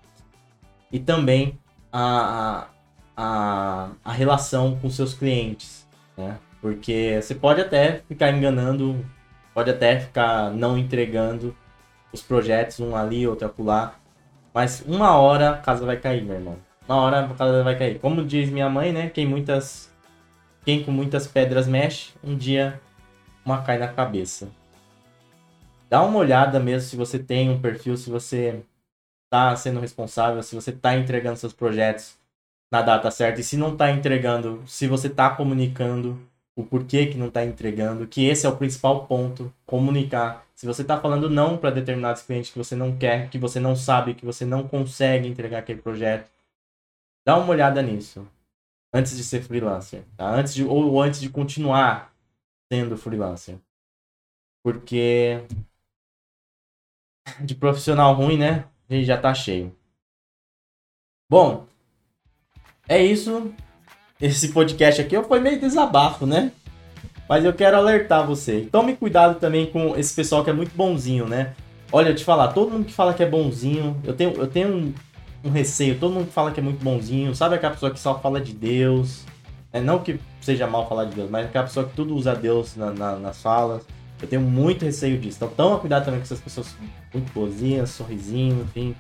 e 0.92 0.98
também 0.98 1.58
a, 1.92 2.68
a, 3.16 3.90
a 4.04 4.12
relação 4.12 4.78
com 4.80 4.88
seus 4.90 5.14
clientes, 5.14 5.86
né? 6.16 6.38
Porque 6.60 7.18
você 7.20 7.34
pode 7.34 7.60
até 7.60 8.02
ficar 8.06 8.30
enganando, 8.30 9.04
pode 9.54 9.70
até 9.70 9.98
ficar 10.00 10.50
não 10.50 10.76
entregando 10.76 11.56
os 12.12 12.22
projetos, 12.22 12.80
um 12.80 12.94
ali, 12.94 13.26
outro 13.26 13.46
acolá, 13.46 13.94
mas 14.52 14.82
uma 14.86 15.16
hora 15.16 15.50
a 15.50 15.56
casa 15.56 15.86
vai 15.86 15.96
cair, 15.96 16.22
meu 16.22 16.34
irmão 16.36 16.70
uma 16.90 17.02
hora 17.02 17.24
a 17.24 17.28
casa 17.28 17.62
vai 17.62 17.78
cair. 17.78 18.00
Como 18.00 18.24
diz 18.24 18.50
minha 18.50 18.68
mãe, 18.68 18.92
né? 18.92 19.08
Quem 19.08 19.24
muitas. 19.24 19.90
Quem 20.64 20.82
com 20.82 20.90
muitas 20.90 21.26
pedras 21.26 21.66
mexe, 21.66 22.12
um 22.22 22.36
dia 22.36 22.80
uma 23.44 23.62
cai 23.62 23.78
na 23.78 23.88
cabeça. 23.88 24.48
Dá 25.90 26.02
uma 26.02 26.18
olhada 26.18 26.60
mesmo 26.60 26.88
se 26.88 26.96
você 26.96 27.18
tem 27.18 27.50
um 27.50 27.60
perfil, 27.60 27.96
se 27.96 28.08
você 28.08 28.62
tá 29.28 29.54
sendo 29.56 29.80
responsável, 29.80 30.42
se 30.42 30.54
você 30.54 30.72
tá 30.72 30.96
entregando 30.96 31.36
seus 31.36 31.52
projetos 31.52 32.16
na 32.70 32.80
data 32.80 33.10
certa. 33.10 33.40
E 33.40 33.44
se 33.44 33.56
não 33.56 33.76
tá 33.76 33.90
entregando, 33.90 34.62
se 34.66 34.86
você 34.86 35.10
tá 35.10 35.28
comunicando 35.34 36.18
o 36.56 36.64
porquê 36.64 37.06
que 37.06 37.18
não 37.18 37.30
tá 37.30 37.44
entregando, 37.44 38.06
que 38.06 38.24
esse 38.24 38.46
é 38.46 38.48
o 38.48 38.56
principal 38.56 39.06
ponto, 39.06 39.52
comunicar. 39.66 40.46
Se 40.54 40.66
você 40.66 40.84
tá 40.84 41.00
falando 41.00 41.28
não 41.28 41.58
para 41.58 41.70
determinados 41.70 42.22
clientes 42.22 42.50
que 42.50 42.58
você 42.58 42.76
não 42.76 42.96
quer, 42.96 43.28
que 43.28 43.38
você 43.38 43.58
não 43.58 43.74
sabe, 43.74 44.14
que 44.14 44.24
você 44.24 44.44
não 44.44 44.68
consegue 44.68 45.28
entregar 45.28 45.58
aquele 45.58 45.82
projeto, 45.82 46.30
Dá 47.24 47.36
uma 47.36 47.50
olhada 47.50 47.82
nisso. 47.82 48.26
Antes 48.92 49.16
de 49.16 49.22
ser 49.22 49.42
freelancer. 49.42 50.04
Tá? 50.16 50.28
Antes 50.28 50.54
de, 50.54 50.64
ou 50.64 51.00
antes 51.00 51.20
de 51.20 51.30
continuar 51.30 52.12
sendo 52.72 52.96
freelancer. 52.96 53.58
Porque 54.62 55.44
de 57.40 57.54
profissional 57.54 58.14
ruim, 58.14 58.36
né? 58.36 58.64
A 58.88 58.94
gente 58.94 59.06
já 59.06 59.16
tá 59.16 59.32
cheio. 59.32 59.74
Bom, 61.30 61.66
é 62.88 63.02
isso. 63.02 63.52
Esse 64.20 64.48
podcast 64.48 65.00
aqui 65.00 65.20
foi 65.22 65.40
meio 65.40 65.60
desabafo, 65.60 66.26
né? 66.26 66.52
Mas 67.28 67.44
eu 67.44 67.52
quero 67.52 67.76
alertar 67.76 68.26
você. 68.26 68.68
Tome 68.72 68.96
cuidado 68.96 69.38
também 69.38 69.66
com 69.66 69.96
esse 69.96 70.12
pessoal 70.12 70.42
que 70.42 70.50
é 70.50 70.52
muito 70.52 70.74
bonzinho, 70.74 71.28
né? 71.28 71.54
Olha, 71.92 72.08
eu 72.08 72.14
te 72.14 72.24
falar, 72.24 72.48
todo 72.48 72.72
mundo 72.72 72.84
que 72.84 72.92
fala 72.92 73.14
que 73.14 73.22
é 73.22 73.28
bonzinho, 73.28 73.96
eu 74.04 74.12
tenho, 74.12 74.32
eu 74.32 74.46
tenho 74.48 74.92
um 75.44 75.50
receio. 75.50 75.98
Todo 75.98 76.12
mundo 76.12 76.30
fala 76.30 76.50
que 76.50 76.58
é 76.58 76.62
muito 76.62 76.82
bonzinho, 76.82 77.34
sabe 77.34 77.54
aquela 77.54 77.74
pessoa 77.74 77.92
que 77.92 78.00
só 78.00 78.18
fala 78.18 78.40
de 78.40 78.52
Deus. 78.52 79.24
É, 79.72 79.80
não 79.80 80.00
que 80.00 80.18
seja 80.40 80.66
mal 80.66 80.88
falar 80.88 81.04
de 81.04 81.14
Deus, 81.14 81.30
mas 81.30 81.46
aquela 81.46 81.64
pessoa 81.64 81.86
que 81.86 81.94
tudo 81.94 82.16
usa 82.16 82.34
Deus 82.34 82.74
na, 82.74 82.90
na, 82.90 83.16
nas 83.16 83.40
falas. 83.40 83.86
Eu 84.20 84.28
tenho 84.28 84.42
muito 84.42 84.84
receio 84.84 85.18
disso. 85.18 85.38
Então 85.38 85.48
toma 85.48 85.78
cuidado 85.78 86.04
também 86.04 86.20
com 86.20 86.24
essas 86.24 86.40
pessoas 86.40 86.76
muito 87.12 87.32
boazinhas, 87.32 87.90
sorrisinho, 87.90 88.62
enfim. 88.62 88.94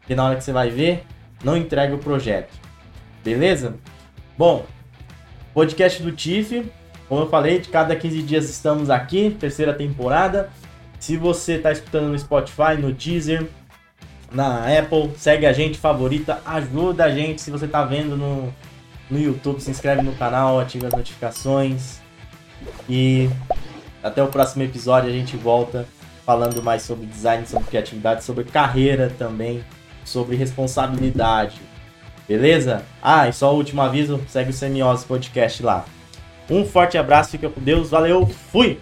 Porque 0.00 0.14
na 0.14 0.24
hora 0.24 0.36
que 0.36 0.44
você 0.44 0.52
vai 0.52 0.70
ver, 0.70 1.04
não 1.42 1.56
entrega 1.56 1.94
o 1.94 1.98
projeto. 1.98 2.52
Beleza? 3.22 3.74
Bom, 4.36 4.66
podcast 5.52 6.02
do 6.02 6.12
TIFF. 6.12 6.70
Como 7.08 7.22
eu 7.22 7.28
falei, 7.28 7.58
de 7.58 7.68
cada 7.68 7.94
15 7.94 8.22
dias 8.22 8.48
estamos 8.48 8.90
aqui, 8.90 9.36
terceira 9.38 9.74
temporada. 9.74 10.50
Se 10.98 11.16
você 11.16 11.54
está 11.54 11.70
escutando 11.70 12.08
no 12.08 12.18
Spotify, 12.18 12.76
no 12.78 12.92
Deezer, 12.92 13.46
na 14.32 14.66
Apple, 14.78 15.10
segue 15.16 15.44
a 15.46 15.52
gente, 15.52 15.78
favorita, 15.78 16.40
ajuda 16.46 17.04
a 17.04 17.10
gente. 17.10 17.42
Se 17.42 17.50
você 17.50 17.68
tá 17.68 17.84
vendo 17.84 18.16
no, 18.16 18.52
no 19.10 19.20
YouTube, 19.20 19.60
se 19.60 19.70
inscreve 19.70 20.02
no 20.02 20.12
canal, 20.14 20.58
ativa 20.58 20.86
as 20.86 20.94
notificações. 20.94 22.00
E 22.88 23.28
até 24.04 24.22
o 24.22 24.28
próximo 24.28 24.62
episódio 24.62 25.08
a 25.08 25.12
gente 25.12 25.36
volta 25.36 25.86
falando 26.26 26.62
mais 26.62 26.82
sobre 26.82 27.06
design, 27.06 27.46
sobre 27.46 27.66
criatividade, 27.68 28.22
sobre 28.22 28.44
carreira 28.44 29.12
também, 29.18 29.64
sobre 30.04 30.36
responsabilidade. 30.36 31.60
Beleza? 32.28 32.82
Ah, 33.02 33.28
e 33.28 33.32
só 33.32 33.52
o 33.52 33.56
último 33.56 33.82
aviso, 33.82 34.20
segue 34.28 34.50
o 34.50 34.52
Semiose 34.52 35.04
Podcast 35.04 35.62
lá. 35.62 35.84
Um 36.50 36.64
forte 36.64 36.96
abraço, 36.96 37.30
fica 37.30 37.48
com 37.48 37.60
Deus, 37.60 37.90
valeu, 37.90 38.26
fui! 38.26 38.78